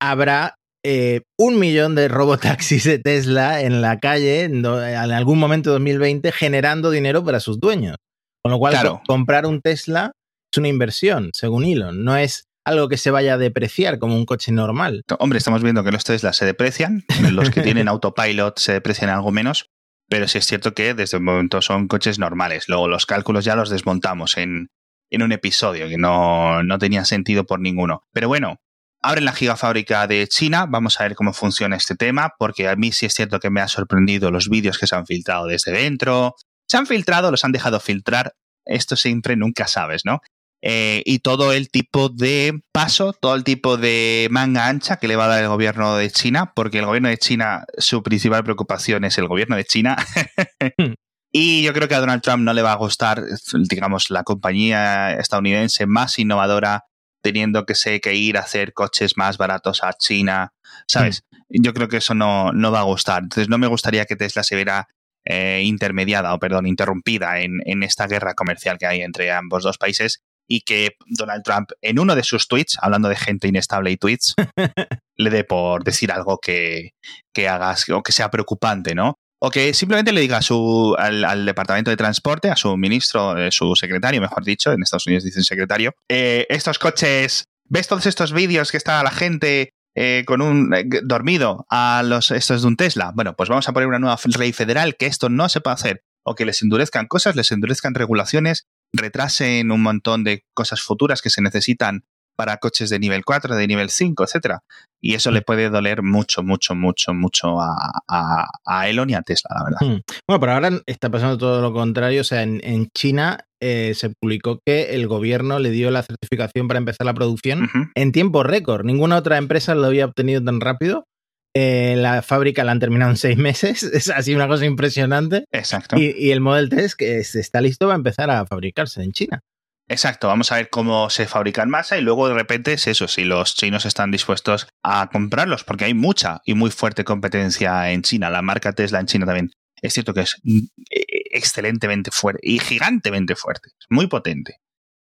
habrá 0.00 0.54
eh, 0.84 1.22
un 1.38 1.60
millón 1.60 1.94
de 1.94 2.08
robotaxis 2.08 2.84
de 2.84 2.98
Tesla 2.98 3.62
en 3.62 3.82
la 3.82 3.98
calle 3.98 4.42
en, 4.44 4.66
algún 4.66 5.38
momento 5.38 5.70
de 5.70 5.74
2020 5.74 6.32
generando 6.32 6.90
dinero 6.90 7.24
para 7.24 7.40
sus 7.40 7.60
dueños. 7.60 7.96
Con 8.42 8.50
lo 8.50 8.58
cual, 8.58 9.00
comprar 9.06 9.46
un 9.46 9.60
Tesla 9.60 10.12
es 10.52 10.58
una 10.58 10.68
inversión, 10.68 11.30
según 11.32 11.64
Elon. 11.64 12.04
No 12.04 12.16
es 12.16 12.44
algo 12.64 12.88
que 12.88 12.96
se 12.96 13.10
vaya 13.10 13.34
a 13.34 13.38
depreciar 13.38 13.98
como 13.98 14.16
un 14.16 14.26
coche 14.26 14.52
normal. 14.52 15.04
Hombre, 15.18 15.38
estamos 15.38 15.62
viendo 15.62 15.84
que 15.84 15.92
los 15.92 16.04
Tesla 16.04 16.32
se 16.32 16.44
deprecian, 16.44 17.04
los 17.30 17.50
que 17.50 17.62
tienen 17.62 17.88
autopilot 17.88 18.58
se 18.58 18.72
deprecian 18.72 19.10
algo 19.10 19.30
menos, 19.32 19.70
pero 20.08 20.28
sí 20.28 20.38
es 20.38 20.46
cierto 20.46 20.74
que 20.74 20.94
desde 20.94 21.16
el 21.16 21.22
momento 21.22 21.62
son 21.62 21.88
coches 21.88 22.18
normales. 22.18 22.68
Luego 22.68 22.88
los 22.88 23.06
cálculos 23.06 23.44
ya 23.44 23.56
los 23.56 23.70
desmontamos 23.70 24.36
en, 24.36 24.70
en 25.10 25.22
un 25.22 25.32
episodio 25.32 25.88
que 25.88 25.98
no, 25.98 26.62
no 26.62 26.78
tenía 26.78 27.04
sentido 27.04 27.44
por 27.44 27.60
ninguno. 27.60 28.04
Pero 28.12 28.28
bueno, 28.28 28.60
abren 29.02 29.24
la 29.24 29.32
gigafábrica 29.32 30.06
de 30.06 30.26
China, 30.28 30.66
vamos 30.68 31.00
a 31.00 31.04
ver 31.04 31.14
cómo 31.14 31.32
funciona 31.32 31.76
este 31.76 31.96
tema, 31.96 32.34
porque 32.38 32.68
a 32.68 32.76
mí 32.76 32.92
sí 32.92 33.06
es 33.06 33.14
cierto 33.14 33.40
que 33.40 33.50
me 33.50 33.60
ha 33.60 33.68
sorprendido 33.68 34.30
los 34.30 34.48
vídeos 34.48 34.78
que 34.78 34.86
se 34.86 34.94
han 34.94 35.06
filtrado 35.06 35.46
desde 35.46 35.72
dentro. 35.72 36.34
Se 36.66 36.76
han 36.76 36.86
filtrado, 36.86 37.30
los 37.30 37.44
han 37.44 37.52
dejado 37.52 37.80
filtrar, 37.80 38.34
esto 38.64 38.96
siempre 38.96 39.36
nunca 39.36 39.66
sabes, 39.66 40.04
¿no? 40.04 40.20
Eh, 40.64 41.02
y 41.04 41.18
todo 41.18 41.52
el 41.52 41.70
tipo 41.70 42.08
de 42.08 42.62
paso, 42.70 43.12
todo 43.12 43.34
el 43.34 43.42
tipo 43.42 43.76
de 43.76 44.28
manga 44.30 44.68
ancha 44.68 44.96
que 44.96 45.08
le 45.08 45.16
va 45.16 45.24
a 45.24 45.28
dar 45.28 45.42
el 45.42 45.48
gobierno 45.48 45.96
de 45.96 46.10
China, 46.10 46.52
porque 46.54 46.78
el 46.78 46.86
gobierno 46.86 47.08
de 47.08 47.18
China, 47.18 47.64
su 47.78 48.02
principal 48.04 48.44
preocupación 48.44 49.04
es 49.04 49.18
el 49.18 49.26
gobierno 49.26 49.56
de 49.56 49.64
China. 49.64 49.96
Y 51.34 51.62
yo 51.62 51.72
creo 51.72 51.88
que 51.88 51.94
a 51.94 52.00
Donald 52.00 52.20
Trump 52.20 52.42
no 52.42 52.52
le 52.52 52.60
va 52.60 52.72
a 52.72 52.76
gustar, 52.76 53.24
digamos, 53.54 54.10
la 54.10 54.22
compañía 54.22 55.14
estadounidense 55.14 55.86
más 55.86 56.18
innovadora, 56.18 56.84
teniendo 57.22 57.64
que, 57.64 57.74
sé, 57.74 58.02
que 58.02 58.14
ir 58.14 58.36
a 58.36 58.40
hacer 58.40 58.74
coches 58.74 59.16
más 59.16 59.38
baratos 59.38 59.82
a 59.82 59.94
China, 59.94 60.52
¿sabes? 60.86 61.24
Yo 61.48 61.72
creo 61.72 61.88
que 61.88 61.96
eso 61.98 62.14
no, 62.14 62.52
no 62.52 62.70
va 62.70 62.80
a 62.80 62.84
gustar. 62.84 63.22
Entonces 63.22 63.48
no 63.48 63.56
me 63.56 63.66
gustaría 63.66 64.04
que 64.04 64.16
Tesla 64.16 64.42
se 64.42 64.56
viera 64.56 64.88
eh, 65.24 65.62
intermediada 65.64 66.34
o, 66.34 66.38
perdón, 66.38 66.66
interrumpida 66.66 67.40
en, 67.40 67.60
en, 67.64 67.82
esta 67.82 68.06
guerra 68.06 68.34
comercial 68.34 68.76
que 68.76 68.86
hay 68.86 69.00
entre 69.00 69.32
ambos 69.32 69.62
dos 69.62 69.78
países 69.78 70.20
y 70.52 70.60
que 70.60 70.96
Donald 71.06 71.42
Trump 71.42 71.70
en 71.80 71.98
uno 71.98 72.14
de 72.14 72.22
sus 72.22 72.46
tweets, 72.46 72.76
hablando 72.82 73.08
de 73.08 73.16
gente 73.16 73.48
inestable 73.48 73.90
y 73.90 73.96
tweets, 73.96 74.34
le 75.16 75.30
dé 75.30 75.44
por 75.44 75.82
decir 75.82 76.12
algo 76.12 76.36
que, 76.36 76.90
que 77.32 77.48
hagas 77.48 77.88
o 77.88 78.02
que 78.02 78.12
sea 78.12 78.30
preocupante, 78.30 78.94
¿no? 78.94 79.16
O 79.40 79.48
que 79.48 79.72
simplemente 79.72 80.12
le 80.12 80.20
diga 80.20 80.36
a 80.36 80.42
su, 80.42 80.94
al, 80.98 81.24
al, 81.24 81.46
Departamento 81.46 81.90
de 81.90 81.96
Transporte, 81.96 82.50
a 82.50 82.56
su 82.56 82.76
ministro, 82.76 83.38
eh, 83.38 83.50
su 83.50 83.74
secretario, 83.74 84.20
mejor 84.20 84.44
dicho, 84.44 84.72
en 84.72 84.82
Estados 84.82 85.06
Unidos 85.06 85.24
dicen 85.24 85.42
secretario, 85.42 85.94
eh, 86.10 86.46
estos 86.50 86.78
coches, 86.78 87.46
¿ves 87.64 87.88
todos 87.88 88.04
estos 88.04 88.34
vídeos 88.34 88.70
que 88.70 88.76
está 88.76 89.02
la 89.02 89.10
gente 89.10 89.72
eh, 89.94 90.24
con 90.26 90.42
un 90.42 90.74
eh, 90.74 90.84
dormido 91.02 91.66
a 91.70 92.02
los 92.04 92.30
estos 92.30 92.60
de 92.60 92.68
un 92.68 92.76
Tesla? 92.76 93.10
Bueno, 93.14 93.34
pues 93.34 93.48
vamos 93.48 93.66
a 93.66 93.72
poner 93.72 93.88
una 93.88 93.98
nueva 93.98 94.18
ley 94.38 94.52
federal 94.52 94.96
que 94.96 95.06
esto 95.06 95.30
no 95.30 95.48
se 95.48 95.62
puede 95.62 95.74
hacer. 95.74 96.04
O 96.24 96.36
que 96.36 96.44
les 96.44 96.62
endurezcan 96.62 97.08
cosas, 97.08 97.34
les 97.34 97.50
endurezcan 97.50 97.94
regulaciones, 97.94 98.68
retrasen 98.92 99.70
un 99.70 99.82
montón 99.82 100.24
de 100.24 100.44
cosas 100.54 100.80
futuras 100.80 101.22
que 101.22 101.30
se 101.30 101.42
necesitan 101.42 102.04
para 102.36 102.56
coches 102.56 102.90
de 102.90 102.98
nivel 102.98 103.24
4, 103.24 103.54
de 103.54 103.66
nivel 103.66 103.90
5, 103.90 104.24
etcétera. 104.24 104.62
Y 105.00 105.14
eso 105.14 105.30
le 105.30 105.42
puede 105.42 105.68
doler 105.68 106.02
mucho, 106.02 106.42
mucho, 106.42 106.74
mucho, 106.74 107.12
mucho 107.12 107.60
a, 107.60 107.74
a, 108.08 108.46
a 108.64 108.88
Elon 108.88 109.10
y 109.10 109.14
a 109.14 109.22
Tesla, 109.22 109.50
la 109.56 109.64
verdad. 109.64 109.78
Hmm. 109.80 110.00
Bueno, 110.26 110.40
pero 110.40 110.52
ahora 110.52 110.70
está 110.86 111.10
pasando 111.10 111.38
todo 111.38 111.60
lo 111.60 111.72
contrario. 111.72 112.20
O 112.20 112.24
sea, 112.24 112.42
en, 112.42 112.60
en 112.64 112.88
China 112.96 113.46
eh, 113.60 113.92
se 113.94 114.10
publicó 114.10 114.60
que 114.64 114.94
el 114.94 115.06
gobierno 115.08 115.58
le 115.58 115.70
dio 115.70 115.90
la 115.90 116.02
certificación 116.02 116.68
para 116.68 116.78
empezar 116.78 117.04
la 117.04 117.14
producción 117.14 117.64
uh 117.64 117.66
-huh. 117.66 117.90
en 117.94 118.12
tiempo 118.12 118.42
récord. 118.42 118.84
Ninguna 118.84 119.16
otra 119.16 119.38
empresa 119.38 119.74
lo 119.74 119.86
había 119.86 120.06
obtenido 120.06 120.42
tan 120.42 120.60
rápido. 120.60 121.04
Eh, 121.54 121.94
la 121.96 122.22
fábrica 122.22 122.64
la 122.64 122.72
han 122.72 122.80
terminado 122.80 123.10
en 123.10 123.16
seis 123.16 123.36
meses. 123.36 123.82
Es 123.92 124.08
así 124.08 124.34
una 124.34 124.48
cosa 124.48 124.64
impresionante. 124.64 125.44
Exacto. 125.50 125.98
Y, 125.98 126.14
y 126.16 126.30
el 126.30 126.40
Model 126.40 126.68
3 126.68 126.96
que 126.96 127.18
está 127.18 127.60
listo 127.60 127.86
va 127.86 127.94
a 127.94 127.96
empezar 127.96 128.30
a 128.30 128.46
fabricarse 128.46 129.02
en 129.02 129.12
China. 129.12 129.42
Exacto, 129.88 130.28
vamos 130.28 130.50
a 130.52 130.56
ver 130.56 130.70
cómo 130.70 131.10
se 131.10 131.26
fabrica 131.26 131.62
en 131.62 131.68
masa 131.68 131.98
y 131.98 132.00
luego 132.00 132.28
de 132.28 132.34
repente 132.34 132.72
es 132.72 132.86
eso, 132.86 133.08
si 133.08 133.24
los 133.24 133.54
chinos 133.54 133.84
están 133.84 134.10
dispuestos 134.10 134.68
a 134.82 135.10
comprarlos, 135.10 135.64
porque 135.64 135.84
hay 135.84 135.92
mucha 135.92 136.40
y 136.46 136.54
muy 136.54 136.70
fuerte 136.70 137.04
competencia 137.04 137.90
en 137.90 138.00
China. 138.00 138.30
La 138.30 138.40
marca 138.40 138.72
Tesla 138.72 139.00
en 139.00 139.06
China 139.06 139.26
también 139.26 139.50
es 139.82 139.92
cierto 139.92 140.14
que 140.14 140.20
es 140.20 140.40
excelentemente 140.88 142.10
fuerte 142.10 142.40
y 142.42 142.58
gigantemente 142.60 143.34
fuerte, 143.34 143.70
muy 143.90 144.06
potente. 144.06 144.60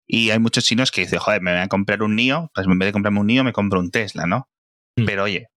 Y 0.06 0.30
hay 0.30 0.38
muchos 0.38 0.64
chinos 0.64 0.90
que 0.90 1.02
dicen, 1.02 1.18
joder, 1.18 1.42
me 1.42 1.52
voy 1.52 1.60
a 1.60 1.68
comprar 1.68 2.02
un 2.02 2.16
NIO, 2.16 2.50
pues 2.54 2.66
en 2.66 2.78
vez 2.78 2.86
de 2.86 2.92
comprarme 2.92 3.20
un 3.20 3.26
NIO 3.26 3.44
me 3.44 3.52
compro 3.52 3.80
un 3.80 3.90
Tesla, 3.90 4.26
¿no? 4.26 4.48
Mm. 4.96 5.04
Pero 5.04 5.24
oye, 5.24 5.48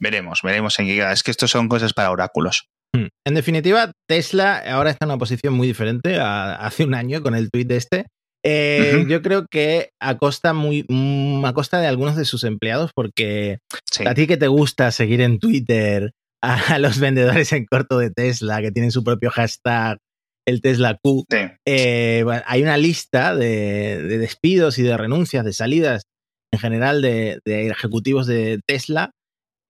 veremos, 0.00 0.40
veremos 0.42 0.78
en 0.78 0.86
qué 0.86 0.96
queda. 0.96 1.12
Es 1.12 1.22
que 1.22 1.30
estos 1.30 1.50
son 1.50 1.68
cosas 1.68 1.92
para 1.92 2.10
oráculos. 2.10 2.68
Mm. 2.94 3.06
En 3.26 3.34
definitiva, 3.34 3.92
Tesla 4.08 4.62
ahora 4.66 4.90
está 4.90 5.04
en 5.04 5.10
una 5.10 5.18
posición 5.18 5.54
muy 5.54 5.66
diferente 5.66 6.16
a 6.16 6.54
hace 6.54 6.84
un 6.84 6.94
año 6.94 7.22
con 7.22 7.34
el 7.34 7.50
tuit 7.50 7.68
de 7.68 7.76
este. 7.76 8.06
Eh, 8.44 8.92
uh 8.94 8.98
-huh. 9.00 9.08
Yo 9.08 9.20
creo 9.20 9.46
que 9.50 9.90
a 10.00 10.16
costa, 10.16 10.52
muy, 10.52 10.84
mm, 10.88 11.44
a 11.44 11.52
costa 11.52 11.80
de 11.80 11.88
algunos 11.88 12.16
de 12.16 12.24
sus 12.24 12.44
empleados, 12.44 12.92
porque 12.94 13.58
sí. 13.90 14.06
a 14.06 14.14
ti 14.14 14.26
que 14.26 14.36
te 14.36 14.46
gusta 14.46 14.90
seguir 14.92 15.20
en 15.20 15.38
Twitter 15.38 16.12
a 16.42 16.78
los 16.78 16.98
vendedores 17.00 17.52
en 17.52 17.66
corto 17.66 17.98
de 17.98 18.10
Tesla, 18.10 18.62
que 18.62 18.70
tienen 18.70 18.92
su 18.92 19.02
propio 19.02 19.30
hashtag, 19.30 19.98
el 20.46 20.62
Tesla 20.62 20.96
Q, 21.02 21.24
sí. 21.28 21.36
eh, 21.66 22.22
bueno, 22.24 22.42
hay 22.46 22.62
una 22.62 22.76
lista 22.78 23.34
de, 23.34 24.02
de, 24.02 24.18
despidos 24.18 24.78
y 24.78 24.82
de 24.82 24.96
renuncias, 24.96 25.44
de 25.44 25.52
salidas 25.52 26.04
en 26.50 26.60
general 26.60 27.02
de, 27.02 27.40
de 27.44 27.66
ejecutivos 27.68 28.26
de 28.26 28.60
Tesla 28.66 29.10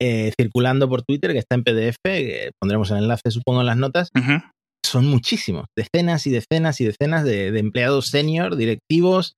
eh, 0.00 0.32
circulando 0.38 0.88
por 0.88 1.02
Twitter, 1.02 1.32
que 1.32 1.38
está 1.38 1.54
en 1.54 1.64
PDF, 1.64 1.96
que 2.04 2.50
pondremos 2.61 2.90
el 2.90 2.98
enlace, 2.98 3.30
supongo, 3.30 3.61
en 3.61 3.66
las 3.66 3.76
notas. 3.76 4.11
Uh 4.14 4.20
-huh 4.20 4.50
son 4.88 5.06
muchísimos, 5.06 5.66
decenas 5.76 6.26
y 6.26 6.30
decenas 6.30 6.80
y 6.80 6.84
decenas 6.84 7.24
de, 7.24 7.52
de 7.52 7.61
empleados 7.61 8.08
senior, 8.08 8.56
directivos, 8.56 9.34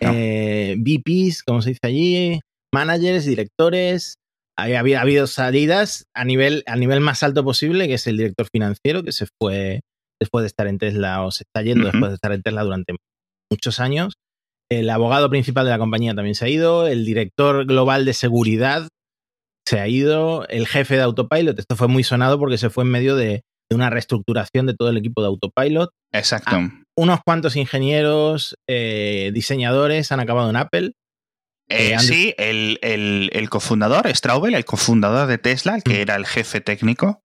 eh, 0.00 0.76
VPs, 0.78 1.42
como 1.42 1.62
se 1.62 1.70
dice 1.70 1.80
allí, 1.82 2.40
managers, 2.72 3.26
directores. 3.26 4.14
Ha, 4.56 4.64
ha, 4.64 5.00
habido 5.00 5.26
salidas 5.26 6.04
a 6.14 6.24
nivel, 6.24 6.62
a 6.66 6.76
nivel 6.76 7.00
más 7.00 7.22
alto 7.22 7.44
posible, 7.44 7.88
que 7.88 7.94
es 7.94 8.06
el 8.06 8.16
director 8.16 8.46
financiero, 8.52 9.02
que 9.02 9.12
se 9.12 9.26
fue 9.40 9.80
después 10.20 10.42
de 10.42 10.46
estar 10.46 10.66
en 10.68 10.78
Tesla 10.78 11.24
o 11.24 11.30
se 11.32 11.42
está 11.42 11.62
yendo 11.62 11.84
uh 11.84 11.88
-huh. 11.88 11.92
después 11.92 12.10
de 12.10 12.14
estar 12.14 12.32
en 12.32 12.42
Tesla 12.42 12.62
durante 12.62 12.94
muchos 13.50 13.80
años. 13.80 14.14
El 14.70 14.88
abogado 14.88 15.28
principal 15.28 15.66
de 15.66 15.72
la 15.72 15.78
compañía 15.78 16.14
también 16.14 16.34
se 16.34 16.46
ha 16.46 16.48
ido, 16.48 16.86
el 16.86 17.04
director 17.04 17.66
global 17.66 18.04
de 18.04 18.14
seguridad 18.14 18.88
se 19.66 19.80
ha 19.80 19.88
ido, 19.88 20.46
el 20.48 20.66
jefe 20.66 20.96
de 20.96 21.02
Autopilot, 21.02 21.58
esto 21.58 21.76
fue 21.76 21.88
muy 21.88 22.04
sonado 22.04 22.38
porque 22.38 22.58
se 22.58 22.70
fue 22.70 22.84
en 22.84 22.90
medio 22.90 23.16
de, 23.16 23.42
de 23.70 23.76
una 23.76 23.90
reestructuración 23.90 24.66
de 24.66 24.74
todo 24.74 24.90
el 24.90 24.96
equipo 24.96 25.22
de 25.22 25.28
Autopilot. 25.28 25.90
Exacto. 26.12 26.56
Ah, 26.56 26.70
unos 26.96 27.20
cuantos 27.24 27.56
ingenieros, 27.56 28.56
eh, 28.68 29.30
diseñadores 29.32 30.12
han 30.12 30.20
acabado 30.20 30.50
en 30.50 30.56
Apple. 30.56 30.92
Eh, 31.68 31.98
sí, 31.98 32.34
el, 32.36 32.78
el, 32.82 33.30
el, 33.32 33.48
cofundador, 33.48 34.06
Straubel, 34.14 34.54
el 34.54 34.66
cofundador 34.66 35.26
de 35.26 35.38
Tesla, 35.38 35.80
que 35.80 35.94
mm. 35.94 36.00
era 36.02 36.16
el 36.16 36.26
jefe 36.26 36.60
técnico, 36.60 37.24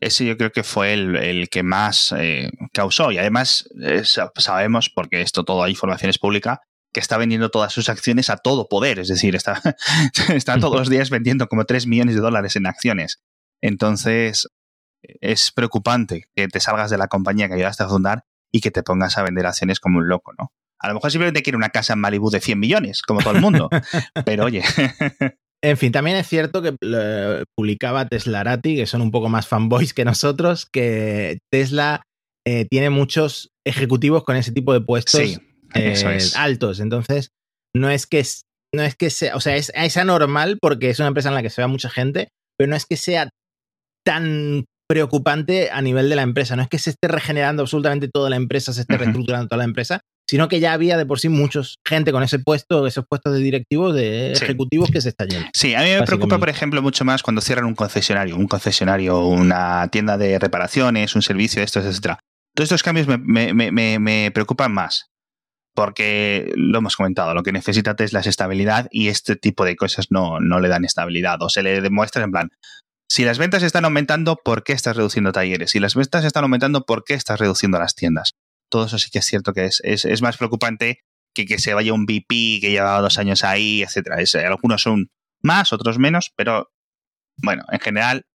ese 0.00 0.26
yo 0.26 0.36
creo 0.36 0.52
que 0.52 0.62
fue 0.62 0.92
el, 0.92 1.16
el 1.16 1.48
que 1.48 1.62
más 1.62 2.14
eh, 2.16 2.50
causó. 2.72 3.10
Y 3.12 3.18
además 3.18 3.68
eh, 3.82 4.02
sabemos, 4.04 4.90
porque 4.90 5.22
esto 5.22 5.44
todo 5.44 5.62
hay 5.62 5.72
información 5.72 6.10
es 6.10 6.18
pública, 6.18 6.60
que 6.92 7.00
está 7.00 7.16
vendiendo 7.16 7.50
todas 7.50 7.72
sus 7.72 7.88
acciones 7.88 8.30
a 8.30 8.36
todo 8.36 8.68
poder. 8.68 8.98
Es 8.98 9.08
decir, 9.08 9.34
está, 9.34 9.60
está 10.34 10.58
todos 10.58 10.78
los 10.78 10.88
días 10.88 11.10
vendiendo 11.10 11.48
como 11.48 11.64
3 11.64 11.86
millones 11.86 12.14
de 12.14 12.20
dólares 12.20 12.56
en 12.56 12.66
acciones. 12.66 13.20
Entonces, 13.60 14.48
es 15.02 15.52
preocupante 15.52 16.28
que 16.34 16.48
te 16.48 16.60
salgas 16.60 16.90
de 16.90 16.98
la 16.98 17.08
compañía 17.08 17.48
que 17.48 17.54
ayudaste 17.54 17.84
a 17.84 17.88
fundar 17.88 18.24
y 18.52 18.60
que 18.60 18.70
te 18.70 18.82
pongas 18.82 19.18
a 19.18 19.22
vender 19.22 19.46
acciones 19.46 19.80
como 19.80 19.98
un 19.98 20.08
loco, 20.08 20.32
¿no? 20.38 20.52
A 20.80 20.88
lo 20.88 20.94
mejor 20.94 21.10
simplemente 21.10 21.42
quiere 21.42 21.56
una 21.56 21.70
casa 21.70 21.94
en 21.94 22.00
Malibu 22.00 22.30
de 22.30 22.40
100 22.40 22.58
millones, 22.58 23.02
como 23.02 23.20
todo 23.20 23.34
el 23.34 23.40
mundo. 23.40 23.68
Pero 24.24 24.44
oye. 24.44 24.62
En 25.60 25.76
fin, 25.76 25.90
también 25.90 26.16
es 26.16 26.28
cierto 26.28 26.62
que 26.62 26.76
publicaba 27.56 28.06
Teslarati, 28.06 28.76
que 28.76 28.86
son 28.86 29.00
un 29.00 29.10
poco 29.10 29.28
más 29.28 29.48
fanboys 29.48 29.92
que 29.92 30.04
nosotros, 30.04 30.66
que 30.66 31.40
Tesla 31.50 32.02
eh, 32.46 32.64
tiene 32.70 32.90
muchos 32.90 33.50
ejecutivos 33.66 34.22
con 34.22 34.36
ese 34.36 34.52
tipo 34.52 34.72
de 34.72 34.80
puestos 34.80 35.20
sí, 35.20 35.36
eh, 35.74 35.92
es. 36.16 36.36
altos. 36.36 36.80
Entonces, 36.80 37.30
no 37.74 37.90
es 37.90 38.06
que 38.06 38.24
no 38.74 38.82
es 38.82 38.96
que 38.96 39.10
sea, 39.10 39.34
o 39.34 39.40
sea, 39.40 39.56
es, 39.56 39.72
es 39.74 39.96
anormal 39.96 40.58
porque 40.60 40.90
es 40.90 40.98
una 40.98 41.08
empresa 41.08 41.28
en 41.30 41.34
la 41.34 41.42
que 41.42 41.50
se 41.50 41.62
va 41.62 41.68
mucha 41.68 41.88
gente, 41.88 42.28
pero 42.58 42.68
no 42.68 42.76
es 42.76 42.86
que 42.86 42.96
sea 42.96 43.30
tan 44.04 44.64
preocupante 44.88 45.70
a 45.70 45.82
nivel 45.82 46.08
de 46.08 46.16
la 46.16 46.22
empresa. 46.22 46.56
No 46.56 46.62
es 46.62 46.68
que 46.68 46.78
se 46.78 46.90
esté 46.90 47.08
regenerando 47.08 47.62
absolutamente 47.62 48.08
toda 48.08 48.30
la 48.30 48.36
empresa, 48.36 48.72
se 48.72 48.82
esté 48.82 48.94
uh 48.94 48.96
-huh. 48.96 49.00
reestructurando 49.00 49.48
toda 49.48 49.58
la 49.58 49.64
empresa, 49.64 50.00
sino 50.28 50.48
que 50.48 50.60
ya 50.60 50.72
había 50.72 50.96
de 50.96 51.06
por 51.06 51.20
sí 51.20 51.28
muchos 51.28 51.76
gente 51.86 52.12
con 52.12 52.22
ese 52.22 52.38
puesto, 52.38 52.86
esos 52.86 53.04
puestos 53.08 53.34
de 53.34 53.40
directivos, 53.40 53.94
de 53.94 54.32
sí. 54.34 54.44
ejecutivos 54.44 54.90
que 54.90 55.00
se 55.00 55.10
está 55.10 55.26
yendo. 55.26 55.48
Sí, 55.54 55.74
a 55.74 55.80
mí 55.80 55.90
me 55.90 56.02
preocupa, 56.02 56.38
por 56.38 56.48
ejemplo, 56.48 56.82
mucho 56.82 57.04
más 57.04 57.22
cuando 57.22 57.40
cierran 57.40 57.66
un 57.66 57.74
concesionario, 57.74 58.36
un 58.36 58.46
concesionario, 58.46 59.24
una 59.26 59.88
tienda 59.88 60.16
de 60.18 60.38
reparaciones, 60.38 61.14
un 61.14 61.22
servicio 61.22 61.60
de 61.60 61.64
estos, 61.64 61.84
etcétera. 61.84 62.18
Todos 62.54 62.66
estos 62.66 62.82
cambios 62.82 63.06
me, 63.06 63.18
me, 63.18 63.72
me, 63.72 63.98
me 63.98 64.30
preocupan 64.32 64.72
más. 64.72 65.06
Porque 65.78 66.50
lo 66.56 66.78
hemos 66.78 66.96
comentado, 66.96 67.34
lo 67.34 67.44
que 67.44 67.52
necesita 67.52 67.94
Tesla 67.94 68.18
es 68.18 68.26
estabilidad 68.26 68.88
y 68.90 69.06
este 69.06 69.36
tipo 69.36 69.64
de 69.64 69.76
cosas 69.76 70.08
no, 70.10 70.40
no 70.40 70.58
le 70.58 70.66
dan 70.66 70.84
estabilidad. 70.84 71.40
O 71.40 71.48
se 71.48 71.62
le 71.62 71.80
demuestra 71.80 72.24
en 72.24 72.32
plan, 72.32 72.50
si 73.08 73.24
las 73.24 73.38
ventas 73.38 73.62
están 73.62 73.84
aumentando, 73.84 74.40
¿por 74.44 74.64
qué 74.64 74.72
estás 74.72 74.96
reduciendo 74.96 75.30
talleres? 75.30 75.70
Si 75.70 75.78
las 75.78 75.94
ventas 75.94 76.24
están 76.24 76.42
aumentando, 76.42 76.84
¿por 76.84 77.04
qué 77.04 77.14
estás 77.14 77.38
reduciendo 77.38 77.78
las 77.78 77.94
tiendas? 77.94 78.34
Todo 78.68 78.86
eso 78.86 78.98
sí 78.98 79.08
que 79.12 79.20
es 79.20 79.26
cierto 79.26 79.52
que 79.52 79.66
es, 79.66 79.80
es, 79.84 80.04
es 80.04 80.20
más 80.20 80.36
preocupante 80.36 81.04
que 81.32 81.46
que 81.46 81.60
se 81.60 81.74
vaya 81.74 81.92
un 81.92 82.06
VP 82.06 82.58
que 82.60 82.72
llevaba 82.72 83.00
dos 83.00 83.16
años 83.20 83.44
ahí, 83.44 83.84
etcétera. 83.84 84.16
algunos 84.48 84.82
son 84.82 85.12
más, 85.44 85.72
otros 85.72 86.00
menos, 86.00 86.32
pero 86.34 86.72
bueno, 87.36 87.62
en 87.70 87.78
general 87.78 88.26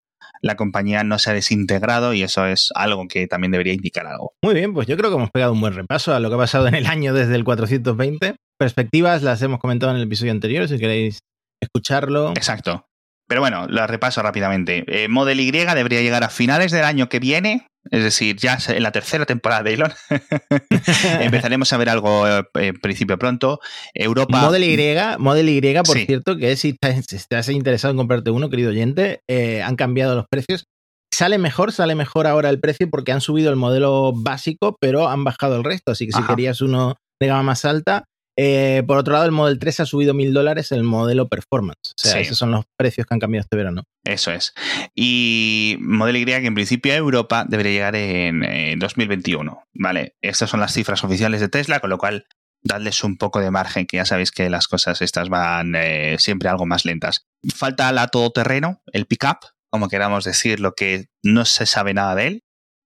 la 0.41 0.55
compañía 0.55 1.03
no 1.03 1.19
se 1.19 1.31
ha 1.31 1.33
desintegrado 1.33 2.13
y 2.13 2.23
eso 2.23 2.45
es 2.45 2.69
algo 2.75 3.07
que 3.07 3.27
también 3.27 3.51
debería 3.51 3.73
indicar 3.73 4.05
algo. 4.07 4.33
Muy 4.41 4.53
bien, 4.53 4.73
pues 4.73 4.87
yo 4.87 4.97
creo 4.97 5.09
que 5.09 5.15
hemos 5.15 5.31
pegado 5.31 5.53
un 5.53 5.61
buen 5.61 5.73
repaso 5.73 6.13
a 6.13 6.19
lo 6.19 6.29
que 6.29 6.35
ha 6.35 6.39
pasado 6.39 6.67
en 6.67 6.75
el 6.75 6.87
año 6.87 7.13
desde 7.13 7.35
el 7.35 7.43
420. 7.43 8.35
Perspectivas 8.57 9.23
las 9.23 9.41
hemos 9.41 9.59
comentado 9.59 9.91
en 9.91 9.97
el 9.97 10.03
episodio 10.03 10.31
anterior, 10.31 10.67
si 10.67 10.77
queréis 10.77 11.19
escucharlo. 11.61 12.31
Exacto. 12.31 12.85
Pero 13.27 13.41
bueno, 13.41 13.67
la 13.67 13.87
repaso 13.87 14.21
rápidamente. 14.21 14.83
Eh, 14.87 15.07
Model 15.07 15.39
Y 15.39 15.51
debería 15.51 16.01
llegar 16.01 16.23
a 16.23 16.29
finales 16.29 16.71
del 16.71 16.83
año 16.83 17.09
que 17.09 17.19
viene, 17.19 17.67
es 17.91 18.03
decir, 18.03 18.35
ya 18.37 18.57
en 18.69 18.83
la 18.83 18.91
tercera 18.91 19.25
temporada 19.25 19.63
de 19.63 19.73
Elon. 19.73 19.91
Empezaremos 21.19 21.71
a 21.73 21.77
ver 21.77 21.89
algo 21.89 22.27
eh, 22.27 22.43
en 22.55 22.79
principio 22.79 23.17
pronto. 23.17 23.59
Europa. 23.93 24.41
Model 24.41 24.63
Y, 24.63 24.95
Model 25.19 25.49
Y 25.49 25.61
por 25.83 25.97
sí. 25.97 26.05
cierto, 26.05 26.37
que 26.37 26.55
si 26.55 26.69
estás, 26.69 27.05
si 27.07 27.15
estás, 27.15 27.49
interesado 27.49 27.91
en 27.91 27.97
comprarte 27.97 28.31
uno, 28.31 28.49
querido 28.49 28.69
oyente, 28.69 29.21
eh, 29.27 29.61
han 29.61 29.75
cambiado 29.75 30.15
los 30.15 30.25
precios. 30.29 30.65
Sale 31.13 31.37
mejor, 31.37 31.71
sale 31.71 31.93
mejor 31.93 32.25
ahora 32.25 32.49
el 32.49 32.59
precio 32.59 32.89
porque 32.89 33.11
han 33.11 33.21
subido 33.21 33.51
el 33.51 33.55
modelo 33.55 34.13
básico, 34.15 34.77
pero 34.79 35.09
han 35.09 35.23
bajado 35.23 35.57
el 35.57 35.63
resto. 35.63 35.91
Así 35.91 36.07
que 36.07 36.13
si 36.13 36.19
Ajá. 36.19 36.29
querías 36.29 36.61
uno 36.61 36.95
de 37.19 37.27
gama 37.27 37.43
más 37.43 37.65
alta, 37.65 38.05
Eh, 38.35 38.83
por 38.87 38.97
otro 38.97 39.13
lado, 39.13 39.25
el 39.25 39.31
Model 39.31 39.59
3 39.59 39.81
ha 39.81 39.85
subido 39.85 40.13
mil 40.13 40.33
dólares 40.33 40.71
el 40.71 40.83
modelo 40.83 41.27
Performance. 41.27 41.91
O 41.91 41.93
sea, 41.95 42.13
Sí. 42.13 42.19
esos 42.19 42.37
son 42.37 42.51
los 42.51 42.65
precios 42.75 43.05
que 43.05 43.13
han 43.13 43.19
cambiado 43.19 43.43
este 43.43 43.55
verano. 43.55 43.83
Eso 44.03 44.31
es. 44.31 44.53
Y 44.95 45.77
Model 45.79 46.17
Y, 46.17 46.25
que 46.25 46.35
en 46.35 46.55
principio 46.55 46.93
a 46.93 46.95
Europa 46.95 47.45
debería 47.47 47.71
llegar 47.71 47.95
en, 47.95 48.43
eh, 48.43 48.75
2021. 48.77 49.63
Vale, 49.73 50.15
estas 50.21 50.49
son 50.49 50.59
las 50.59 50.73
cifras 50.73 51.03
oficiales 51.03 51.41
de 51.41 51.49
Tesla, 51.49 51.79
con 51.79 51.89
lo 51.89 51.97
cual 51.97 52.25
dadles 52.63 53.03
un 53.03 53.17
poco 53.17 53.39
de 53.39 53.51
margen, 53.51 53.85
que 53.85 53.97
ya 53.97 54.05
sabéis 54.05 54.31
que 54.31 54.49
las 54.49 54.67
cosas 54.67 55.01
estas 55.01 55.29
van 55.29 55.73
eh, 55.75 56.15
siempre 56.17 56.49
algo 56.49 56.65
más 56.65 56.85
lentas. 56.85 57.27
Falta 57.53 57.91
la 57.91 58.07
todoterreno, 58.07 58.81
el 58.93 59.05
pickup, 59.05 59.39
como 59.69 59.89
queramos 59.89 60.23
decir, 60.23 60.59
lo 60.59 60.73
que 60.73 61.07
no 61.23 61.45
se 61.45 61.65
sabe 61.65 61.93
nada 61.93 62.15
de 62.15 62.27
él. 62.27 62.42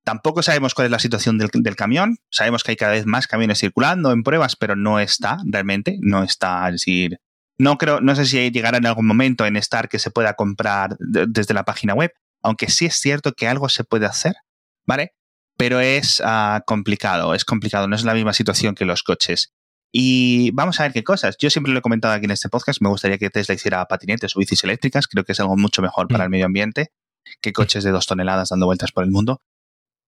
Tampoco 0.08 0.42
sabemos 0.42 0.74
cuál 0.74 0.86
es 0.86 0.92
la 0.92 1.00
situación 1.00 1.38
del, 1.38 1.50
del 1.52 1.76
camión. 1.76 2.18
Sabemos 2.32 2.64
que 2.64 2.72
hay 2.72 2.78
cada 2.78 2.94
vez 2.94 3.06
más 3.06 3.28
camiones 3.28 3.60
circulando 3.60 4.14
en 4.14 4.24
pruebas, 4.24 4.56
pero 4.56 4.78
no 4.78 5.02
está 5.02 5.38
realmente. 5.46 5.98
No 6.00 6.24
está, 6.24 6.66
es 6.70 6.76
decir, 6.76 7.20
no 7.58 7.78
creo, 7.78 8.00
no 8.00 8.16
sé 8.16 8.26
si 8.26 8.50
llegará 8.52 8.78
en 8.78 8.86
algún 8.86 9.06
momento 9.06 9.46
en 9.46 9.58
estar 9.58 9.90
que 9.90 10.00
se 10.00 10.10
pueda 10.10 10.34
comprar 10.36 10.96
de- 11.00 11.26
desde 11.28 11.54
la 11.54 11.66
página 11.66 11.94
web, 11.94 12.14
aunque 12.42 12.70
sí 12.70 12.86
es 12.86 12.96
cierto 12.96 13.34
que 13.34 13.50
algo 13.50 13.68
se 13.68 13.84
puede 13.84 14.06
hacer, 14.06 14.36
¿vale? 14.86 15.12
Pero 15.58 15.82
es 15.82 16.22
ah, 16.24 16.64
complicado, 16.66 17.34
es 17.36 17.44
complicado, 17.44 17.90
no 17.90 17.96
es 17.98 18.06
la 18.06 18.14
misma 18.14 18.32
situación 18.32 18.76
que 18.76 18.86
los 18.86 19.04
coches. 19.04 19.52
Y 19.92 20.52
vamos 20.52 20.80
a 20.80 20.84
ver 20.84 20.94
qué 20.94 21.04
cosas. 21.04 21.36
Yo 21.38 21.50
siempre 21.50 21.74
lo 21.74 21.80
he 21.80 21.82
comentado 21.82 22.14
aquí 22.14 22.26
en 22.26 22.32
este 22.32 22.48
podcast, 22.48 22.82
me 22.82 22.88
gustaría 22.90 23.18
que 23.18 23.30
Tesla 23.30 23.56
hiciera 23.56 23.84
patinetes 23.88 24.36
o 24.36 24.40
bicis 24.40 24.64
eléctricas, 24.64 25.08
creo 25.08 25.26
que 25.26 25.34
es 25.34 25.40
algo 25.42 25.58
mucho 25.58 25.82
mejor 25.82 26.08
para 26.08 26.24
Mm. 26.24 26.28
el 26.28 26.30
medio 26.30 26.46
ambiente 26.46 26.92
que 27.42 27.52
coches 27.52 27.84
de 27.84 27.92
dos 27.92 28.06
toneladas 28.06 28.50
dando 28.50 28.68
vueltas 28.68 28.94
por 28.94 29.04
el 29.04 29.12
mundo. 29.12 29.42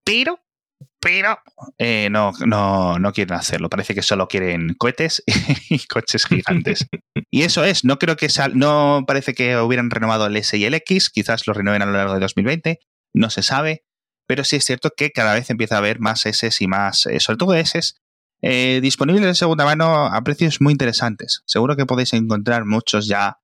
Pero, 0.04 0.40
pero, 1.00 1.40
eh, 1.78 2.10
no, 2.12 2.32
no, 2.46 3.00
no 3.00 3.14
quieren 3.14 3.36
hacerlo. 3.36 3.70
Parece 3.70 3.96
que 3.96 4.02
solo 4.02 4.28
quieren 4.28 4.76
cohetes 4.76 5.24
y 5.70 5.80
coches 5.88 6.26
gigantes. 6.26 6.88
Y 7.32 7.44
eso 7.44 7.64
es, 7.64 7.86
no 7.86 8.00
creo 8.00 8.16
que 8.16 8.28
sal, 8.28 8.58
no 8.58 9.04
parece 9.06 9.36
que 9.36 9.56
hubieran 9.58 9.92
renovado 9.92 10.26
el 10.26 10.36
S 10.36 10.58
y 10.58 10.66
el 10.66 10.74
X, 10.74 11.12
quizás 11.12 11.46
lo 11.46 11.54
renueven 11.54 11.84
a 11.84 11.86
lo 11.86 11.92
largo 11.92 12.16
de 12.16 12.22
2020, 12.22 12.80
no 13.14 13.30
se 13.30 13.44
sabe, 13.44 13.84
pero 14.26 14.44
sí 14.44 14.56
es 14.56 14.66
cierto 14.66 14.92
que 14.98 15.12
cada 15.12 15.36
vez 15.36 15.52
empieza 15.52 15.76
a 15.76 15.78
haber 15.78 16.00
más 16.00 16.26
S 16.26 16.50
y 16.60 16.68
más, 16.68 17.06
eh, 17.06 17.20
sobre 17.20 17.38
todo 17.38 17.54
S, 17.54 17.80
eh, 18.42 18.80
disponibles 18.82 19.24
de 19.26 19.36
segunda 19.36 19.66
mano 19.66 20.08
a 20.08 20.24
precios 20.24 20.62
muy 20.62 20.72
interesantes. 20.72 21.44
Seguro 21.46 21.76
que 21.76 21.86
podéis 21.86 22.14
encontrar 22.14 22.66
muchos 22.66 23.08
ya 23.08 23.38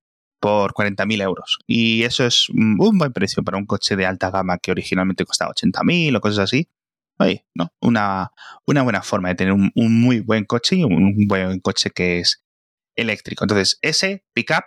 por 0.45 0.75
40.000 0.75 1.23
euros. 1.23 1.57
Y 1.65 2.03
eso 2.03 2.23
es 2.23 2.49
un 2.49 2.77
buen 2.77 3.11
precio 3.11 3.41
para 3.41 3.57
un 3.57 3.65
coche 3.65 3.95
de 3.95 4.05
alta 4.05 4.29
gama 4.29 4.59
que 4.59 4.69
originalmente 4.69 5.25
costaba 5.25 5.51
80.000 5.51 6.15
o 6.15 6.21
cosas 6.21 6.43
así. 6.43 6.69
Oye, 7.17 7.47
¿no? 7.55 7.73
Una, 7.81 8.31
una 8.67 8.83
buena 8.83 9.01
forma 9.01 9.29
de 9.29 9.35
tener 9.35 9.53
un, 9.53 9.71
un 9.73 9.99
muy 9.99 10.19
buen 10.19 10.45
coche 10.45 10.75
y 10.75 10.83
un 10.83 11.25
buen 11.27 11.59
coche 11.61 11.89
que 11.89 12.19
es 12.19 12.43
eléctrico. 12.95 13.43
Entonces, 13.43 13.79
ese 13.81 14.23
pickup, 14.35 14.65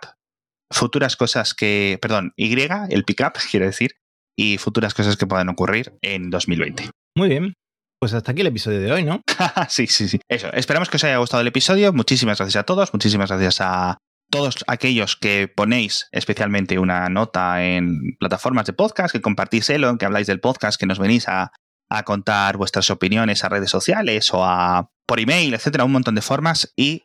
futuras 0.69 1.15
cosas 1.15 1.53
que, 1.53 1.97
perdón, 2.01 2.33
Y, 2.35 2.51
el 2.61 3.05
pickup, 3.05 3.37
quiero 3.49 3.65
decir, 3.65 3.91
y 4.37 4.57
futuras 4.57 4.93
cosas 4.93 5.15
que 5.15 5.27
puedan 5.27 5.47
ocurrir 5.47 5.97
en 6.01 6.29
2020. 6.29 6.89
Muy 7.15 7.29
bien. 7.29 7.53
Pues 8.01 8.13
hasta 8.13 8.33
aquí 8.33 8.41
el 8.41 8.47
episodio 8.47 8.81
de 8.81 8.91
hoy, 8.91 9.05
¿no? 9.05 9.21
sí, 9.69 9.87
sí, 9.87 10.09
sí. 10.09 10.19
Eso, 10.27 10.51
esperamos 10.51 10.89
que 10.89 10.97
os 10.97 11.03
haya 11.05 11.19
gustado 11.19 11.39
el 11.39 11.47
episodio. 11.47 11.93
Muchísimas 11.93 12.37
gracias 12.37 12.63
a 12.63 12.65
todos, 12.65 12.91
muchísimas 12.93 13.29
gracias 13.29 13.61
a 13.61 13.97
todos 14.29 14.63
aquellos 14.67 15.15
que 15.15 15.51
ponéis 15.53 16.07
especialmente 16.11 16.79
una 16.79 17.09
nota 17.09 17.63
en 17.63 18.15
plataformas 18.19 18.65
de 18.65 18.73
podcast, 18.73 19.11
que 19.11 19.21
compartís 19.21 19.69
Elon, 19.69 19.97
que 19.97 20.05
habláis 20.05 20.27
del 20.27 20.39
podcast, 20.39 20.79
que 20.79 20.85
nos 20.85 20.99
venís 20.99 21.27
a, 21.27 21.51
a 21.89 22.03
contar 22.03 22.57
vuestras 22.57 22.89
opiniones 22.89 23.43
a 23.43 23.49
redes 23.49 23.69
sociales 23.69 24.33
o 24.33 24.45
a 24.45 24.89
por 25.05 25.19
email, 25.19 25.53
etcétera, 25.53 25.85
un 25.85 25.91
montón 25.91 26.15
de 26.15 26.21
formas. 26.21 26.71
Y 26.75 27.03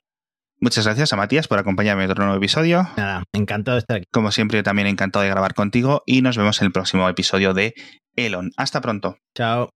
muchas 0.60 0.84
gracias 0.84 1.12
a 1.12 1.16
Matías 1.16 1.48
por 1.48 1.58
acompañarme 1.58 2.04
en 2.04 2.10
otro 2.10 2.24
nuevo 2.24 2.38
episodio. 2.38 2.88
Nada, 2.96 3.24
encantado 3.32 3.76
de 3.76 3.80
estar 3.80 3.96
aquí. 3.96 4.06
Como 4.12 4.30
siempre, 4.30 4.62
también 4.62 4.86
encantado 4.86 5.22
de 5.22 5.30
grabar 5.30 5.54
contigo 5.54 6.02
y 6.06 6.20
nos 6.22 6.36
vemos 6.36 6.60
en 6.60 6.66
el 6.66 6.72
próximo 6.72 7.08
episodio 7.08 7.54
de 7.54 7.74
Elon. 8.14 8.50
Hasta 8.56 8.80
pronto. 8.80 9.16
Chao. 9.34 9.70